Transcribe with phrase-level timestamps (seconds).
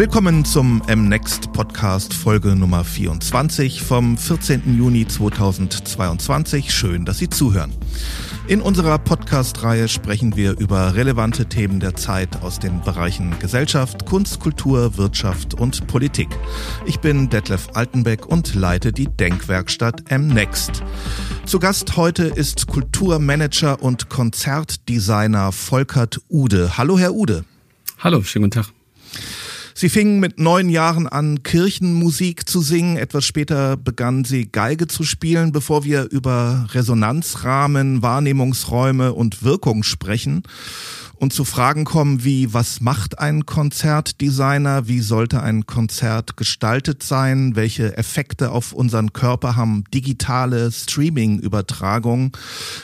[0.00, 4.78] Willkommen zum MNext Podcast Folge Nummer 24 vom 14.
[4.78, 6.72] Juni 2022.
[6.72, 7.74] Schön, dass Sie zuhören.
[8.48, 14.40] In unserer Podcast-Reihe sprechen wir über relevante Themen der Zeit aus den Bereichen Gesellschaft, Kunst,
[14.40, 16.28] Kultur, Wirtschaft und Politik.
[16.86, 20.82] Ich bin Detlef Altenbeck und leite die Denkwerkstatt MNext.
[21.44, 26.78] Zu Gast heute ist Kulturmanager und Konzertdesigner Volkert Ude.
[26.78, 27.44] Hallo, Herr Ude.
[27.98, 28.79] Hallo, schönen guten Tag.
[29.74, 32.96] Sie fingen mit neun Jahren an, Kirchenmusik zu singen.
[32.96, 40.42] Etwas später begann sie Geige zu spielen, bevor wir über Resonanzrahmen, Wahrnehmungsräume und Wirkung sprechen
[41.20, 44.88] und zu Fragen kommen wie, was macht ein Konzertdesigner?
[44.88, 47.56] Wie sollte ein Konzert gestaltet sein?
[47.56, 52.32] Welche Effekte auf unseren Körper haben digitale Streaming-Übertragungen?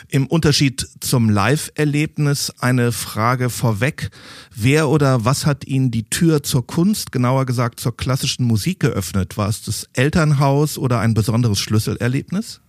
[0.09, 4.11] Im Unterschied zum Live-Erlebnis eine Frage vorweg.
[4.55, 9.39] Wer oder was hat Ihnen die Tür zur Kunst, genauer gesagt zur klassischen Musik geöffnet?
[9.39, 12.61] War es das Elternhaus oder ein besonderes Schlüsselerlebnis?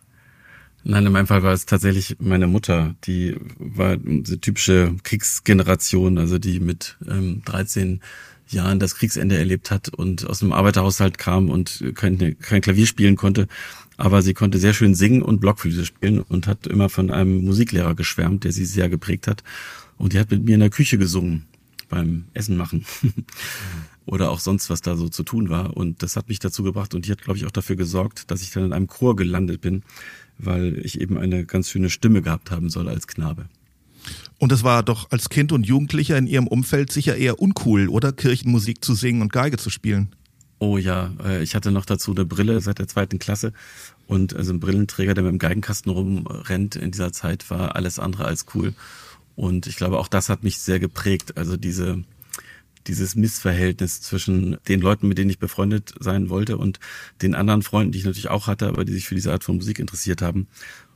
[0.85, 2.95] Nein, in meinem Fall war es tatsächlich meine Mutter.
[3.03, 7.99] Die war diese typische Kriegsgeneration, also die mit ähm, 13
[8.47, 13.17] Jahren das Kriegsende erlebt hat und aus einem Arbeiterhaushalt kam und kein, kein Klavier spielen
[13.17, 13.49] konnte.
[13.97, 17.93] Aber sie konnte sehr schön singen und Blockflöte spielen und hat immer von einem Musiklehrer
[17.93, 19.43] geschwärmt, der sie sehr geprägt hat.
[19.97, 21.45] Und die hat mit mir in der Küche gesungen
[21.89, 22.85] beim Essen machen.
[24.07, 25.77] Oder auch sonst, was da so zu tun war.
[25.77, 28.41] Und das hat mich dazu gebracht und die hat, glaube ich, auch dafür gesorgt, dass
[28.41, 29.83] ich dann in einem Chor gelandet bin,
[30.39, 33.47] weil ich eben eine ganz schöne Stimme gehabt haben soll als Knabe.
[34.39, 38.13] Und es war doch als Kind und Jugendlicher in Ihrem Umfeld sicher eher uncool, oder?
[38.13, 40.15] Kirchenmusik zu singen und Geige zu spielen.
[40.59, 43.53] Oh ja, äh, ich hatte noch dazu eine Brille seit der zweiten Klasse
[44.07, 48.25] und also ein Brillenträger, der mit dem Geigenkasten rumrennt in dieser Zeit, war alles andere
[48.25, 48.73] als cool.
[49.35, 51.37] Und ich glaube, auch das hat mich sehr geprägt.
[51.37, 52.03] Also diese,
[52.87, 56.79] dieses Missverhältnis zwischen den Leuten, mit denen ich befreundet sein wollte und
[57.21, 59.57] den anderen Freunden, die ich natürlich auch hatte, aber die sich für diese Art von
[59.57, 60.47] Musik interessiert haben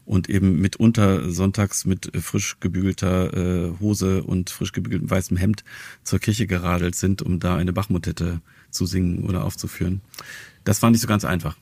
[0.06, 5.64] und eben mitunter sonntags mit frisch gebügelter äh, Hose und frisch gebügeltem weißem Hemd
[6.04, 10.02] zur Kirche geradelt sind, um da eine Bachmotette zu singen oder aufzuführen.
[10.64, 11.56] Das war nicht so ganz einfach.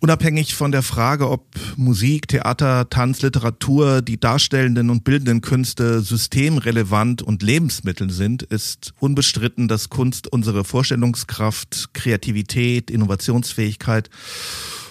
[0.00, 1.44] Unabhängig von der Frage, ob
[1.76, 9.66] Musik, Theater, Tanz, Literatur, die darstellenden und bildenden Künste systemrelevant und Lebensmittel sind, ist unbestritten,
[9.66, 14.08] dass Kunst unsere Vorstellungskraft, Kreativität, Innovationsfähigkeit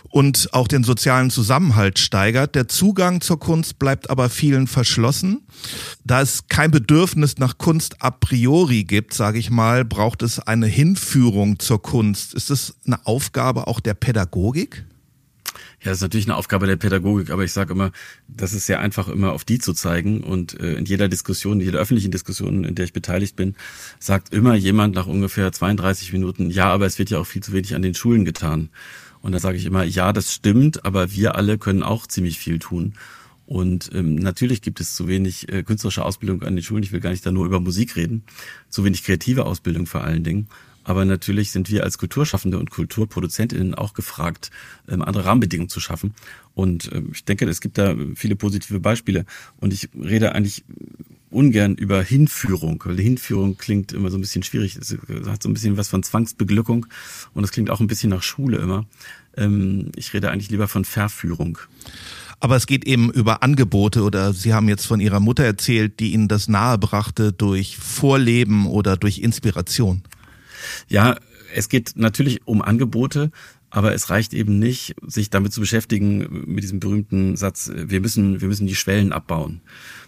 [0.10, 2.56] und auch den sozialen Zusammenhalt steigert.
[2.56, 5.48] Der Zugang zur Kunst bleibt aber vielen verschlossen.
[6.04, 10.68] Da es kein Bedürfnis nach Kunst a priori gibt, sage ich mal, braucht es eine
[10.68, 12.34] Hinführung zur Kunst.
[12.34, 14.87] Ist das eine Aufgabe auch der Pädagogik?
[15.80, 17.92] Ja, das ist natürlich eine Aufgabe der Pädagogik, aber ich sage immer,
[18.28, 20.24] das ist sehr einfach, immer auf die zu zeigen.
[20.24, 23.56] Und äh, in jeder Diskussion, in jeder öffentlichen Diskussion, in der ich beteiligt bin,
[24.00, 27.54] sagt immer jemand nach ungefähr 32 Minuten, ja, aber es wird ja auch viel zu
[27.54, 28.70] wenig an den Schulen getan.
[29.22, 32.58] Und da sage ich immer, ja, das stimmt, aber wir alle können auch ziemlich viel
[32.58, 32.94] tun.
[33.46, 36.84] Und ähm, natürlich gibt es zu wenig äh, künstlerische Ausbildung an den Schulen.
[36.84, 38.24] Ich will gar nicht da nur über Musik reden.
[38.70, 40.48] Zu wenig kreative Ausbildung vor allen Dingen.
[40.88, 44.52] Aber natürlich sind wir als Kulturschaffende und KulturproduzentInnen auch gefragt,
[44.88, 46.14] ähm, andere Rahmenbedingungen zu schaffen.
[46.54, 49.26] Und ähm, ich denke, es gibt da viele positive Beispiele.
[49.58, 50.64] Und ich rede eigentlich
[51.30, 54.78] ungern über Hinführung, weil Hinführung klingt immer so ein bisschen schwierig.
[54.78, 56.86] Es hat so ein bisschen was von Zwangsbeglückung
[57.34, 58.86] und es klingt auch ein bisschen nach Schule immer.
[59.36, 61.58] Ähm, ich rede eigentlich lieber von Verführung.
[62.40, 66.14] Aber es geht eben über Angebote oder Sie haben jetzt von Ihrer Mutter erzählt, die
[66.14, 70.04] Ihnen das nahebrachte durch Vorleben oder durch Inspiration.
[70.88, 71.16] Ja,
[71.54, 73.32] es geht natürlich um Angebote,
[73.70, 78.42] aber es reicht eben nicht, sich damit zu beschäftigen, mit diesem berühmten Satz, wir müssen,
[78.42, 79.62] wir müssen die Schwellen abbauen.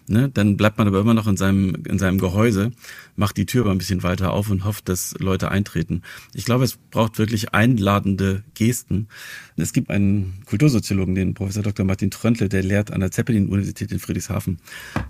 [0.09, 0.29] Ne?
[0.29, 2.71] Dann bleibt man aber immer noch in seinem, in seinem Gehäuse,
[3.15, 6.01] macht die Tür aber ein bisschen weiter auf und hofft, dass Leute eintreten.
[6.33, 9.07] Ich glaube, es braucht wirklich einladende Gesten.
[9.55, 11.85] Es gibt einen Kultursoziologen, den Professor Dr.
[11.85, 14.57] Martin Tröntle, der lehrt an der Zeppelin-Universität in Friedrichshafen.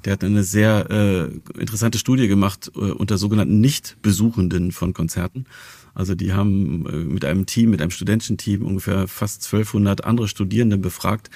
[0.05, 5.45] Der hat eine sehr äh, interessante Studie gemacht äh, unter sogenannten Nicht-Besuchenden von Konzerten.
[5.93, 10.27] Also die haben äh, mit einem Team, mit einem studentischen Team ungefähr fast 1200 andere
[10.27, 11.29] Studierende befragt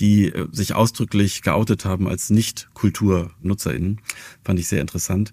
[0.00, 4.00] die äh, sich ausdrücklich geoutet haben als Nicht-KulturnutzerInnen.
[4.42, 5.32] Fand ich sehr interessant.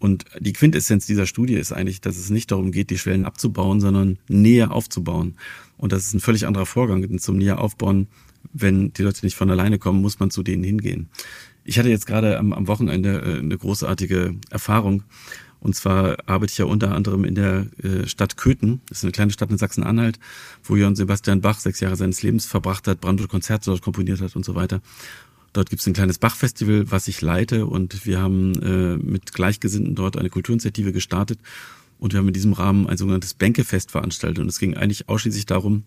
[0.00, 3.80] Und die Quintessenz dieser Studie ist eigentlich, dass es nicht darum geht, die Schwellen abzubauen,
[3.80, 5.36] sondern näher aufzubauen.
[5.76, 7.02] Und das ist ein völlig anderer Vorgang.
[7.02, 8.08] Denn zum näher aufbauen,
[8.52, 11.08] wenn die Leute nicht von alleine kommen, muss man zu denen hingehen.
[11.64, 15.02] Ich hatte jetzt gerade am, am Wochenende äh, eine großartige Erfahrung.
[15.60, 19.12] Und zwar arbeite ich ja unter anderem in der äh, Stadt Köthen, das ist eine
[19.12, 20.18] kleine Stadt in Sachsen-Anhalt,
[20.64, 24.36] wo Johann Sebastian Bach sechs Jahre seines Lebens verbracht hat, Brandenburg Konzerte dort komponiert hat
[24.36, 24.80] und so weiter.
[25.52, 29.94] Dort gibt es ein kleines Bach-Festival, was ich leite und wir haben äh, mit Gleichgesinnten
[29.94, 31.40] dort eine Kulturinitiative gestartet
[31.98, 34.38] Und wir haben in diesem Rahmen ein sogenanntes Bänkefest veranstaltet.
[34.38, 35.84] Und es ging eigentlich ausschließlich darum,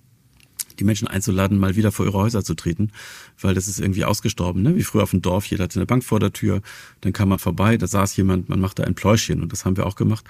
[0.82, 2.92] die Menschen einzuladen, mal wieder vor ihre Häuser zu treten,
[3.40, 4.76] weil das ist irgendwie ausgestorben, ne?
[4.76, 6.62] wie früher auf dem Dorf, jeder hatte eine Bank vor der Tür,
[7.02, 9.86] dann kam man vorbei, da saß jemand, man machte ein Pläuschchen und das haben wir
[9.86, 10.26] auch gemacht.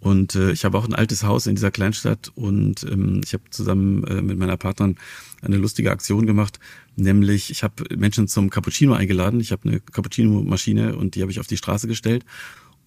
[0.00, 3.44] Und äh, ich habe auch ein altes Haus in dieser Kleinstadt und ähm, ich habe
[3.50, 4.96] zusammen äh, mit meiner Partnerin
[5.42, 6.58] eine lustige Aktion gemacht,
[6.96, 9.38] nämlich ich habe Menschen zum Cappuccino eingeladen.
[9.38, 12.24] Ich habe eine Cappuccino-Maschine und die habe ich auf die Straße gestellt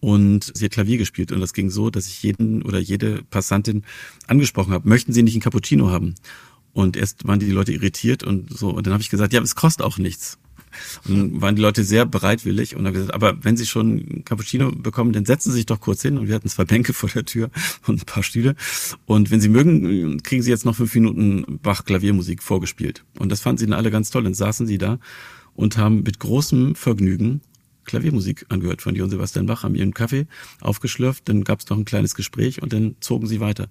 [0.01, 3.83] und sie hat Klavier gespielt und das ging so, dass ich jeden oder jede Passantin
[4.27, 6.15] angesprochen habe, möchten Sie nicht ein Cappuccino haben?
[6.75, 9.55] Und erst waren die Leute irritiert und so und dann habe ich gesagt, ja, es
[9.55, 10.37] kostet auch nichts.
[11.07, 14.73] Und dann waren die Leute sehr bereitwillig und haben gesagt, aber wenn Sie schon Cappuccino
[14.73, 16.17] bekommen, dann setzen Sie sich doch kurz hin.
[16.17, 17.49] Und wir hatten zwei Bänke vor der Tür
[17.87, 18.55] und ein paar Stühle.
[19.05, 23.05] Und wenn Sie mögen, kriegen Sie jetzt noch fünf Minuten Bach-Klaviermusik vorgespielt.
[23.19, 24.23] Und das fanden sie dann alle ganz toll.
[24.23, 24.99] Dann saßen sie da
[25.53, 27.39] und haben mit großem Vergnügen
[27.85, 30.27] Klaviermusik angehört von Johann Sebastian Bach, haben ihren Kaffee
[30.59, 33.69] aufgeschlürft, dann gab es noch ein kleines Gespräch und dann zogen sie weiter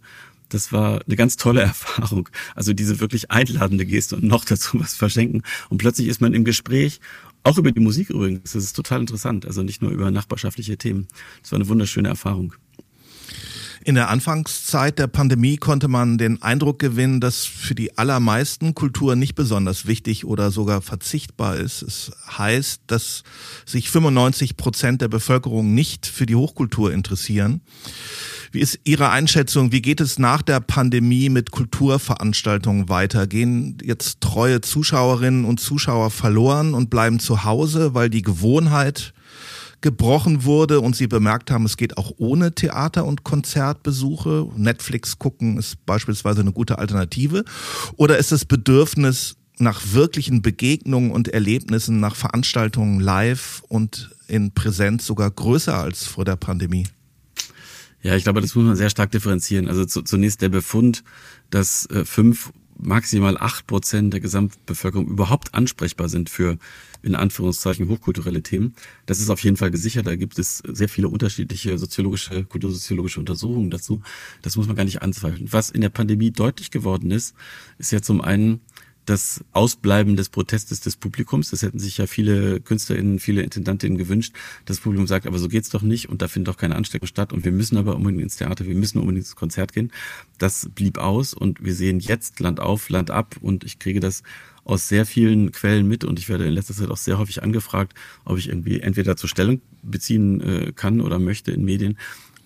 [0.48, 2.28] das war eine ganz tolle Erfahrung.
[2.54, 5.42] Also diese wirklich einladende Geste und noch dazu was verschenken.
[5.68, 7.00] Und plötzlich ist man im Gespräch,
[7.42, 8.52] auch über die Musik übrigens.
[8.52, 9.46] Das ist total interessant.
[9.46, 11.08] Also nicht nur über nachbarschaftliche Themen.
[11.42, 12.54] Das war eine wunderschöne Erfahrung.
[13.86, 19.14] In der Anfangszeit der Pandemie konnte man den Eindruck gewinnen, dass für die allermeisten Kultur
[19.14, 21.82] nicht besonders wichtig oder sogar verzichtbar ist.
[21.82, 23.24] Es heißt, dass
[23.66, 27.60] sich 95 Prozent der Bevölkerung nicht für die Hochkultur interessieren.
[28.52, 29.72] Wie ist Ihre Einschätzung?
[29.72, 33.26] Wie geht es nach der Pandemie mit Kulturveranstaltungen weiter?
[33.26, 39.12] Gehen jetzt treue Zuschauerinnen und Zuschauer verloren und bleiben zu Hause, weil die Gewohnheit
[39.84, 44.48] gebrochen wurde und sie bemerkt haben, es geht auch ohne Theater- und Konzertbesuche.
[44.56, 47.44] Netflix gucken ist beispielsweise eine gute Alternative.
[47.96, 55.04] Oder ist das Bedürfnis nach wirklichen Begegnungen und Erlebnissen, nach Veranstaltungen live und in Präsenz
[55.04, 56.86] sogar größer als vor der Pandemie?
[58.02, 59.68] Ja, ich glaube, das muss man sehr stark differenzieren.
[59.68, 61.04] Also zu, zunächst der Befund,
[61.50, 66.58] dass äh, fünf, maximal acht Prozent der Gesamtbevölkerung überhaupt ansprechbar sind für
[67.02, 68.74] in Anführungszeichen hochkulturelle Themen.
[69.06, 70.06] Das ist auf jeden Fall gesichert.
[70.06, 74.02] Da gibt es sehr viele unterschiedliche soziologische, kultursoziologische Untersuchungen dazu.
[74.42, 75.52] Das muss man gar nicht anzweifeln.
[75.52, 77.34] Was in der Pandemie deutlich geworden ist,
[77.78, 78.60] ist ja zum einen,
[79.06, 81.50] das Ausbleiben des Protestes des Publikums.
[81.50, 84.34] Das hätten sich ja viele KünstlerInnen, viele Intendantinnen gewünscht.
[84.64, 87.32] Das Publikum sagt, aber so geht's doch nicht und da findet doch keine Ansteckung statt
[87.32, 89.92] und wir müssen aber unbedingt ins Theater, wir müssen unbedingt ins Konzert gehen.
[90.38, 94.22] Das blieb aus und wir sehen jetzt Land auf, Land ab und ich kriege das
[94.64, 97.92] aus sehr vielen Quellen mit und ich werde in letzter Zeit auch sehr häufig angefragt,
[98.24, 101.98] ob ich irgendwie entweder zur Stellung beziehen äh, kann oder möchte in Medien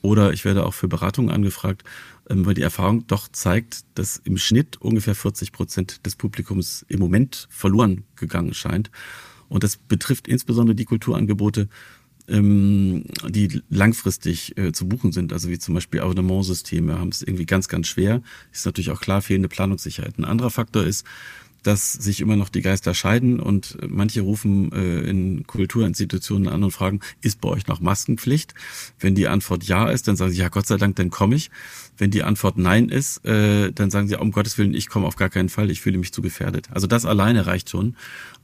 [0.02, 1.84] oder ich werde auch für Beratungen angefragt
[2.28, 7.48] weil die Erfahrung doch zeigt, dass im Schnitt ungefähr 40 Prozent des Publikums im Moment
[7.50, 8.90] verloren gegangen scheint.
[9.48, 11.68] Und das betrifft insbesondere die Kulturangebote,
[12.28, 17.46] ähm, die langfristig äh, zu buchen sind, also wie zum Beispiel Abonnementsysteme, haben es irgendwie
[17.46, 18.22] ganz, ganz schwer.
[18.52, 20.18] Ist natürlich auch klar fehlende Planungssicherheit.
[20.18, 21.06] Ein anderer Faktor ist,
[21.62, 26.70] dass sich immer noch die Geister scheiden und manche rufen äh, in Kulturinstitutionen an und
[26.70, 28.54] fragen, ist bei euch noch Maskenpflicht?
[28.98, 31.50] Wenn die Antwort ja ist, dann sagen sie, ja Gott sei Dank, dann komme ich.
[31.96, 35.16] Wenn die Antwort nein ist, äh, dann sagen sie, um Gottes Willen, ich komme auf
[35.16, 36.68] gar keinen Fall, ich fühle mich zu gefährdet.
[36.70, 37.96] Also das alleine reicht schon,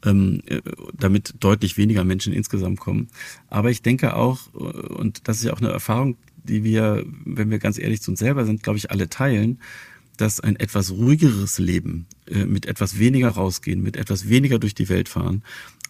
[0.04, 0.60] ähm, äh,
[0.92, 3.08] damit deutlich weniger Menschen insgesamt kommen.
[3.48, 7.50] Aber ich denke auch, äh, und das ist ja auch eine Erfahrung, die wir, wenn
[7.50, 9.60] wir ganz ehrlich zu uns selber sind, glaube ich, alle teilen,
[10.16, 14.88] dass ein etwas ruhigeres Leben, äh, mit etwas weniger rausgehen, mit etwas weniger durch die
[14.88, 15.42] Welt fahren,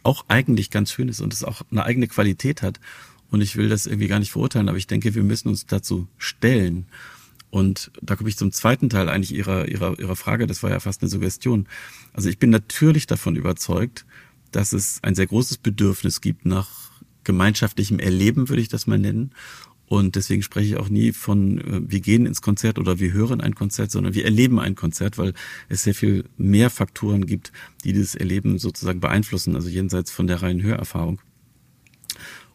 [0.03, 2.81] auch eigentlich ganz schön ist und es auch eine eigene Qualität hat.
[3.31, 6.09] Und ich will das irgendwie gar nicht verurteilen, aber ich denke, wir müssen uns dazu
[6.19, 6.87] stellen.
[7.51, 10.47] Und da komme ich zum zweiten Teil eigentlich Ihrer, Ihrer, Ihrer Frage.
[10.47, 11.67] Das war ja fast eine Suggestion.
[12.13, 14.05] Also ich bin natürlich davon überzeugt,
[14.53, 16.69] dass es ein sehr großes Bedürfnis gibt nach
[17.25, 19.33] gemeinschaftlichem Erleben, würde ich das mal nennen.
[19.87, 23.41] Und deswegen spreche ich auch nie von, äh, wir gehen ins Konzert oder wir hören
[23.41, 25.35] ein Konzert, sondern wir erleben ein Konzert, weil
[25.69, 27.53] es sehr viel mehr Faktoren gibt,
[27.85, 31.21] die dieses Erleben sozusagen beeinflussen, also jenseits von der reinen Hörerfahrung.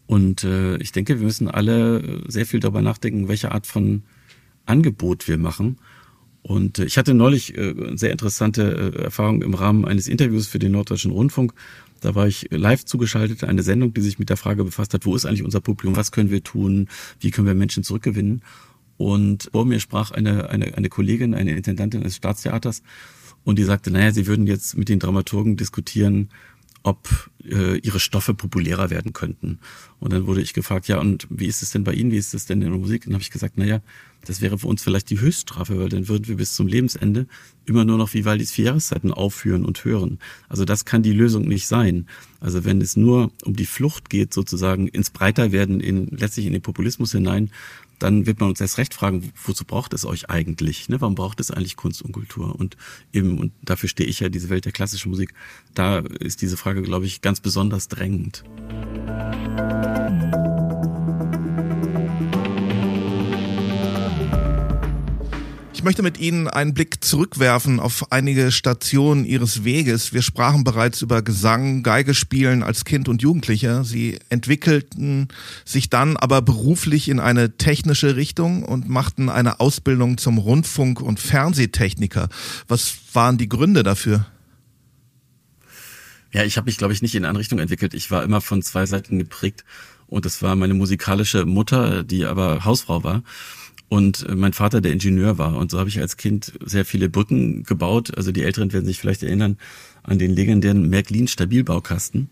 [0.08, 4.02] Und äh, ich denke, wir müssen alle äh, sehr viel darüber nachdenken, welche Art von
[4.66, 5.78] Angebot wir machen.
[6.42, 10.58] Und äh, ich hatte neulich äh, sehr interessante äh, Erfahrung im Rahmen eines Interviews für
[10.58, 11.54] den Norddeutschen Rundfunk,
[12.00, 15.16] da war ich live zugeschaltet, eine Sendung, die sich mit der Frage befasst hat, wo
[15.16, 16.88] ist eigentlich unser Publikum, was können wir tun,
[17.20, 18.42] wie können wir Menschen zurückgewinnen.
[18.98, 22.84] Und vor mir sprach eine, eine, eine Kollegin, eine Intendantin des Staatstheaters,
[23.46, 26.30] und die sagte, naja, sie würden jetzt mit den Dramaturgen diskutieren,
[26.84, 29.60] ob äh, ihre Stoffe populärer werden könnten.
[30.00, 32.34] Und dann wurde ich gefragt, ja, und wie ist es denn bei Ihnen, wie ist
[32.34, 33.02] es denn in der Musik?
[33.02, 33.82] Und dann habe ich gesagt, naja,
[34.30, 37.26] das wäre für uns vielleicht die Höchststrafe, weil dann würden wir bis zum Lebensende
[37.66, 40.20] immer nur noch Vivaldis vier Jahreszeiten aufführen und hören.
[40.48, 42.06] Also das kann die Lösung nicht sein.
[42.40, 46.62] Also wenn es nur um die Flucht geht, sozusagen ins Breiterwerden, in, letztlich in den
[46.62, 47.50] Populismus hinein,
[47.98, 50.90] dann wird man uns erst recht fragen, wozu braucht es euch eigentlich?
[50.90, 51.02] Ne?
[51.02, 52.56] Warum braucht es eigentlich Kunst und Kultur?
[52.56, 52.78] Und
[53.12, 55.34] eben, und dafür stehe ich ja, diese Welt der klassischen Musik,
[55.74, 58.44] da ist diese Frage, glaube ich, ganz besonders drängend.
[65.80, 70.12] Ich möchte mit Ihnen einen Blick zurückwerfen auf einige Stationen Ihres Weges.
[70.12, 73.86] Wir sprachen bereits über Gesang, Geigespielen als Kind und Jugendlicher.
[73.86, 75.30] Sie entwickelten
[75.64, 81.22] sich dann aber beruflich in eine technische Richtung und machten eine Ausbildung zum Rundfunk- und
[81.22, 82.28] Fernsehtechniker.
[82.68, 84.26] Was waren die Gründe dafür?
[86.34, 87.94] Ja, ich habe mich, glaube ich, nicht in eine Richtung entwickelt.
[87.94, 89.64] Ich war immer von zwei Seiten geprägt.
[90.08, 93.24] Und das war meine musikalische Mutter, die aber Hausfrau war
[93.90, 95.58] und äh, mein Vater der Ingenieur war.
[95.58, 98.16] Und so habe ich als Kind sehr viele Brücken gebaut.
[98.16, 99.58] Also die Älteren werden sich vielleicht erinnern
[100.04, 102.30] an den legendären Märklin Stabilbaukasten.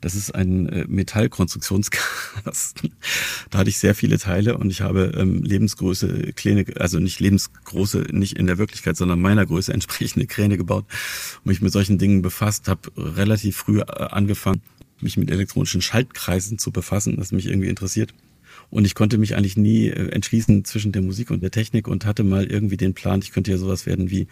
[0.00, 2.94] Das ist ein äh, Metallkonstruktionskasten.
[3.50, 8.06] Da hatte ich sehr viele Teile und ich habe ähm, lebensgroße Kräne, also nicht lebensgroße,
[8.10, 10.84] nicht in der Wirklichkeit, sondern meiner Größe entsprechende Kräne gebaut
[11.38, 14.62] und mich mit solchen Dingen befasst, habe relativ früh äh, angefangen,
[15.00, 18.14] mich mit elektronischen Schaltkreisen zu befassen, das mich irgendwie interessiert.
[18.70, 22.04] Und ich konnte mich eigentlich nie äh, entschließen zwischen der Musik und der Technik und
[22.04, 24.26] hatte mal irgendwie den Plan, ich könnte ja sowas werden wie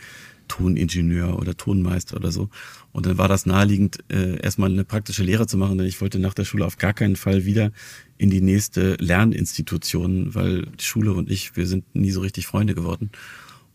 [0.48, 2.48] Toningenieur oder Tonmeister oder so.
[2.92, 6.18] Und dann war das naheliegend, äh, erstmal eine praktische Lehre zu machen, denn ich wollte
[6.18, 7.72] nach der Schule auf gar keinen Fall wieder
[8.18, 12.74] in die nächste Lerninstitution, weil die Schule und ich, wir sind nie so richtig Freunde
[12.74, 13.10] geworden.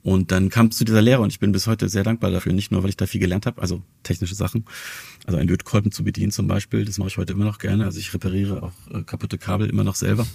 [0.01, 2.53] Und dann kam es zu dieser Lehre und ich bin bis heute sehr dankbar dafür.
[2.53, 4.63] Nicht nur, weil ich da viel gelernt habe, also technische Sachen,
[5.25, 7.85] also ein Lötkolben zu bedienen zum Beispiel, das mache ich heute immer noch gerne.
[7.85, 10.25] Also ich repariere auch äh, kaputte Kabel immer noch selber.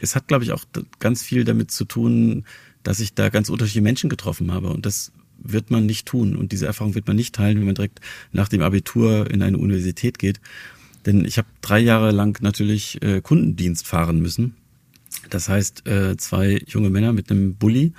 [0.00, 0.64] Es hat, glaube ich, auch
[0.98, 2.44] ganz viel damit zu tun,
[2.82, 4.68] dass ich da ganz unterschiedliche Menschen getroffen habe.
[4.68, 6.36] Und das wird man nicht tun.
[6.36, 8.00] Und diese Erfahrung wird man nicht teilen, wenn man direkt
[8.32, 10.40] nach dem Abitur in eine Universität geht.
[11.04, 14.54] Denn ich habe drei Jahre lang natürlich äh, Kundendienst fahren müssen.
[15.30, 17.92] Das heißt, äh, zwei junge Männer mit einem Bulli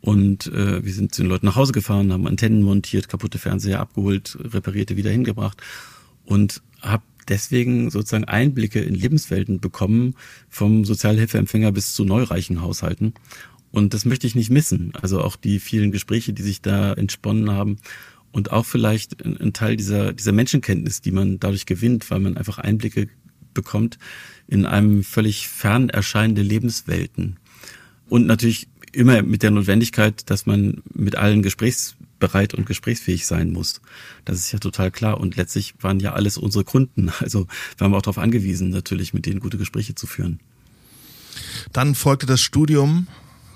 [0.00, 3.80] und äh, wir sind zu den Leuten nach Hause gefahren, haben Antennen montiert, kaputte Fernseher
[3.80, 5.60] abgeholt, reparierte wieder hingebracht
[6.24, 10.14] und habe deswegen sozusagen Einblicke in Lebenswelten bekommen,
[10.48, 13.14] vom Sozialhilfeempfänger bis zu neureichen Haushalten.
[13.70, 14.92] Und das möchte ich nicht missen.
[15.00, 17.78] Also auch die vielen Gespräche, die sich da entsponnen haben
[18.32, 22.58] und auch vielleicht ein Teil dieser, dieser Menschenkenntnis, die man dadurch gewinnt, weil man einfach
[22.58, 23.08] Einblicke
[23.54, 23.98] bekommt
[24.46, 27.38] in einem völlig fern erscheinende Lebenswelten.
[28.08, 31.42] Und natürlich immer mit der Notwendigkeit, dass man mit allen
[32.20, 33.80] gesprächsbereit und gesprächsfähig sein muss.
[34.24, 35.18] Das ist ja total klar.
[35.18, 37.10] Und letztlich waren ja alles unsere Kunden.
[37.20, 37.46] Also
[37.78, 40.40] waren wir auch darauf angewiesen, natürlich mit denen gute Gespräche zu führen.
[41.72, 43.06] Dann folgte das Studium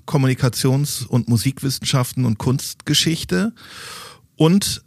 [0.06, 3.52] Kommunikations- und Musikwissenschaften und Kunstgeschichte
[4.36, 4.84] und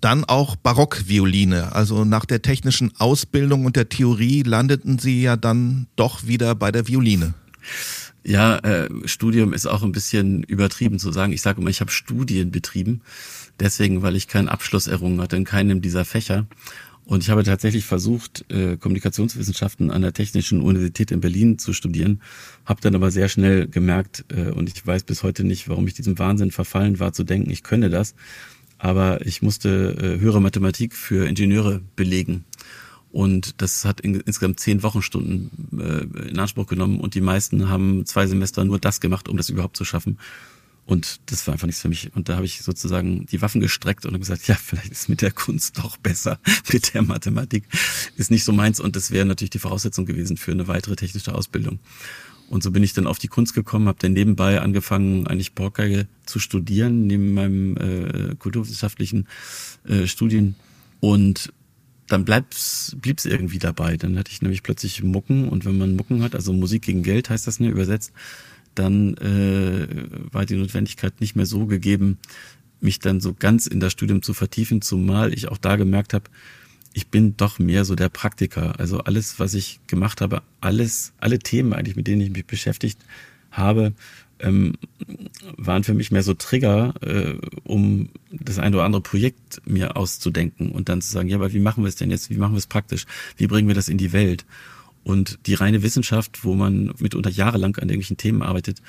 [0.00, 1.74] dann auch Barockvioline.
[1.74, 6.70] Also nach der technischen Ausbildung und der Theorie landeten Sie ja dann doch wieder bei
[6.70, 7.34] der Violine.
[8.24, 11.32] Ja, äh, Studium ist auch ein bisschen übertrieben zu sagen.
[11.32, 13.00] Ich sage immer, ich habe Studien betrieben,
[13.58, 16.46] deswegen, weil ich keinen Abschluss errungen hatte in keinem dieser Fächer.
[17.04, 22.20] Und ich habe tatsächlich versucht, äh, Kommunikationswissenschaften an der Technischen Universität in Berlin zu studieren,
[22.64, 25.94] habe dann aber sehr schnell gemerkt, äh, und ich weiß bis heute nicht, warum ich
[25.94, 28.14] diesem Wahnsinn verfallen war, zu denken, ich könne das.
[28.78, 32.44] Aber ich musste äh, höhere Mathematik für Ingenieure belegen.
[33.12, 38.06] Und das hat in, insgesamt zehn Wochenstunden äh, in Anspruch genommen und die meisten haben
[38.06, 40.18] zwei Semester nur das gemacht, um das überhaupt zu schaffen.
[40.86, 42.10] Und das war einfach nichts für mich.
[42.16, 45.30] Und da habe ich sozusagen die Waffen gestreckt und gesagt, ja, vielleicht ist mit der
[45.30, 46.40] Kunst doch besser,
[46.72, 47.64] mit der Mathematik
[48.16, 48.80] ist nicht so meins.
[48.80, 51.78] Und das wäre natürlich die Voraussetzung gewesen für eine weitere technische Ausbildung.
[52.48, 56.08] Und so bin ich dann auf die Kunst gekommen, habe dann nebenbei angefangen, eigentlich Borggeige
[56.26, 59.28] zu studieren, neben meinem äh, kulturwissenschaftlichen
[59.86, 60.56] äh, Studien.
[60.98, 61.52] Und
[62.10, 63.96] dann bleib's, blieb's irgendwie dabei.
[63.96, 67.30] Dann hatte ich nämlich plötzlich Mucken und wenn man Mucken hat, also Musik gegen Geld
[67.30, 68.12] heißt das ne, übersetzt,
[68.74, 69.86] dann äh,
[70.32, 72.18] war die Notwendigkeit nicht mehr so gegeben,
[72.80, 76.24] mich dann so ganz in das Studium zu vertiefen, zumal ich auch da gemerkt habe,
[76.92, 78.80] ich bin doch mehr so der Praktiker.
[78.80, 82.98] Also alles, was ich gemacht habe, alles, alle Themen eigentlich, mit denen ich mich beschäftigt
[83.52, 83.92] habe,
[84.42, 84.74] ähm,
[85.56, 90.70] waren für mich mehr so Trigger, äh, um das ein oder andere Projekt mir auszudenken
[90.70, 92.30] und dann zu sagen, ja, aber wie machen wir es denn jetzt?
[92.30, 93.06] Wie machen wir es praktisch?
[93.36, 94.44] Wie bringen wir das in die Welt?
[95.02, 98.82] Und die reine Wissenschaft, wo man mitunter jahrelang an irgendwelchen Themen arbeitet,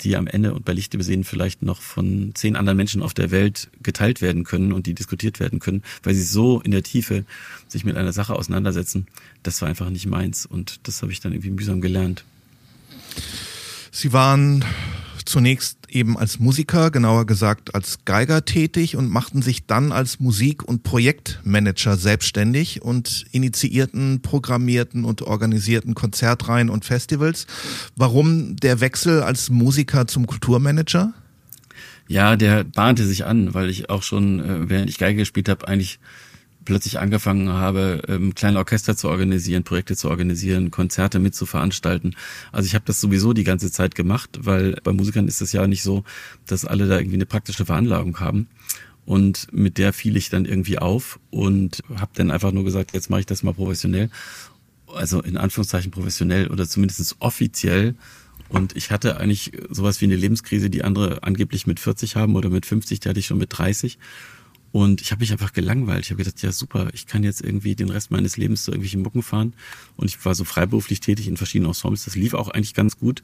[0.00, 3.30] die am Ende und bei Licht besehen vielleicht noch von zehn anderen Menschen auf der
[3.30, 7.24] Welt geteilt werden können und die diskutiert werden können, weil sie so in der Tiefe
[7.66, 9.06] sich mit einer Sache auseinandersetzen.
[9.42, 12.24] Das war einfach nicht meins und das habe ich dann irgendwie mühsam gelernt.
[13.90, 14.64] Sie waren
[15.24, 20.64] zunächst eben als Musiker, genauer gesagt als Geiger tätig und machten sich dann als Musik-
[20.64, 27.46] und Projektmanager selbstständig und initiierten, programmierten und organisierten Konzertreihen und Festivals.
[27.96, 31.12] Warum der Wechsel als Musiker zum Kulturmanager?
[32.08, 35.68] Ja, der bahnte sich an, weil ich auch schon, äh, während ich Geige gespielt habe,
[35.68, 35.98] eigentlich
[36.68, 42.14] plötzlich angefangen habe, ähm, kleine Orchester zu organisieren, Projekte zu organisieren, Konzerte mit zu veranstalten.
[42.52, 45.66] Also ich habe das sowieso die ganze Zeit gemacht, weil bei Musikern ist es ja
[45.66, 46.04] nicht so,
[46.46, 48.48] dass alle da irgendwie eine praktische Veranlagung haben.
[49.06, 53.08] Und mit der fiel ich dann irgendwie auf und habe dann einfach nur gesagt, jetzt
[53.08, 54.10] mache ich das mal professionell.
[54.94, 57.94] Also in Anführungszeichen professionell oder zumindest offiziell.
[58.50, 62.50] Und ich hatte eigentlich sowas wie eine Lebenskrise, die andere angeblich mit 40 haben oder
[62.50, 63.98] mit 50, die hatte ich schon mit 30.
[64.70, 66.04] Und ich habe mich einfach gelangweilt.
[66.04, 69.02] Ich habe gedacht, ja super, ich kann jetzt irgendwie den Rest meines Lebens zu irgendwelchen
[69.02, 69.54] Mucken fahren.
[69.96, 72.04] Und ich war so freiberuflich tätig in verschiedenen Ensembles.
[72.04, 73.22] Das lief auch eigentlich ganz gut.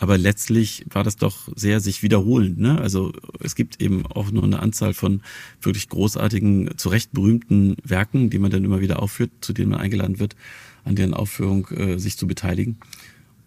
[0.00, 2.58] Aber letztlich war das doch sehr sich wiederholend.
[2.58, 2.80] Ne?
[2.80, 5.22] Also es gibt eben auch nur eine Anzahl von
[5.60, 9.80] wirklich großartigen, zu Recht berühmten Werken, die man dann immer wieder aufführt, zu denen man
[9.80, 10.36] eingeladen wird,
[10.84, 12.78] an deren Aufführung äh, sich zu beteiligen.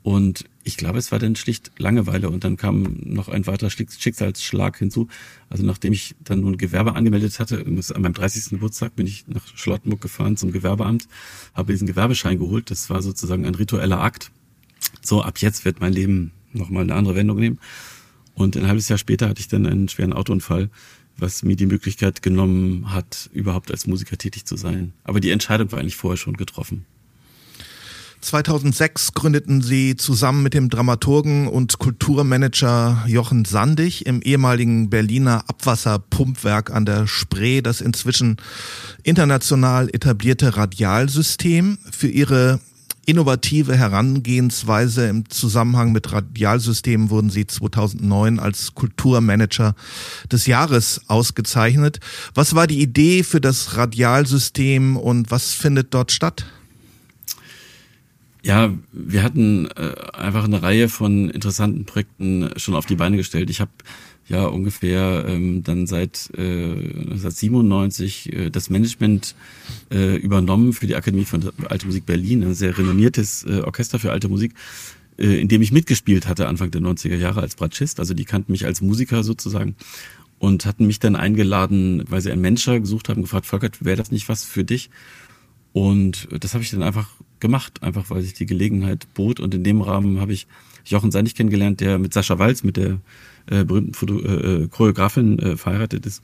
[0.03, 4.77] Und ich glaube, es war dann schlicht Langeweile und dann kam noch ein weiterer Schicksalsschlag
[4.77, 5.07] hinzu.
[5.49, 8.51] Also nachdem ich dann nun Gewerbe angemeldet hatte, an meinem 30.
[8.51, 11.07] Geburtstag bin ich nach Charlottenburg gefahren zum Gewerbeamt,
[11.53, 12.71] habe diesen Gewerbeschein geholt.
[12.71, 14.31] Das war sozusagen ein ritueller Akt.
[15.01, 17.59] So, ab jetzt wird mein Leben nochmal eine andere Wendung nehmen.
[18.33, 20.69] Und ein halbes Jahr später hatte ich dann einen schweren Autounfall,
[21.17, 24.93] was mir die Möglichkeit genommen hat, überhaupt als Musiker tätig zu sein.
[25.03, 26.85] Aber die Entscheidung war eigentlich vorher schon getroffen.
[28.21, 36.71] 2006 gründeten sie zusammen mit dem Dramaturgen und Kulturmanager Jochen Sandig im ehemaligen Berliner Abwasserpumpwerk
[36.71, 38.37] an der Spree das inzwischen
[39.03, 41.79] international etablierte Radialsystem.
[41.91, 42.59] Für ihre
[43.07, 49.75] innovative Herangehensweise im Zusammenhang mit Radialsystemen wurden sie 2009 als Kulturmanager
[50.31, 51.99] des Jahres ausgezeichnet.
[52.35, 56.45] Was war die Idee für das Radialsystem und was findet dort statt?
[58.43, 63.51] Ja, wir hatten äh, einfach eine Reihe von interessanten Projekten schon auf die Beine gestellt.
[63.51, 63.71] Ich habe
[64.27, 69.35] ja ungefähr ähm, dann seit äh, 1997 äh, das Management
[69.91, 74.11] äh, übernommen für die Akademie von Alte Musik Berlin, ein sehr renommiertes äh, Orchester für
[74.11, 74.53] alte Musik,
[75.19, 77.99] äh, in dem ich mitgespielt hatte Anfang der 90er Jahre als Bratschist.
[77.99, 79.75] Also die kannten mich als Musiker sozusagen
[80.39, 84.09] und hatten mich dann eingeladen, weil sie einen Manager gesucht haben, gefragt, Volker, wäre das
[84.09, 84.89] nicht was für dich?
[85.73, 87.07] Und das habe ich dann einfach
[87.41, 89.39] gemacht, einfach weil sich die Gelegenheit bot.
[89.41, 90.47] Und in dem Rahmen habe ich
[90.85, 92.99] Jochen Seinig kennengelernt, der mit Sascha Walz, mit der
[93.47, 96.23] äh, berühmten Foto äh, äh, Choreografin, äh, verheiratet ist.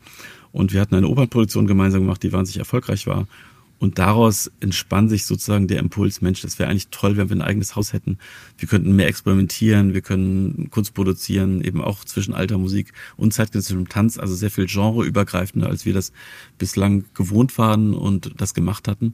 [0.52, 3.28] Und wir hatten eine Opernproduktion gemeinsam gemacht, die wahnsinnig erfolgreich war.
[3.80, 7.44] Und daraus entspann sich sozusagen der Impuls, Mensch, das wäre eigentlich toll, wenn wir ein
[7.44, 8.18] eigenes Haus hätten.
[8.58, 13.88] Wir könnten mehr experimentieren, wir können Kunst produzieren, eben auch zwischen alter Musik und zeitgenössischem
[13.88, 16.12] Tanz, also sehr viel genreübergreifender, als wir das
[16.58, 19.14] bislang gewohnt waren und das gemacht hatten.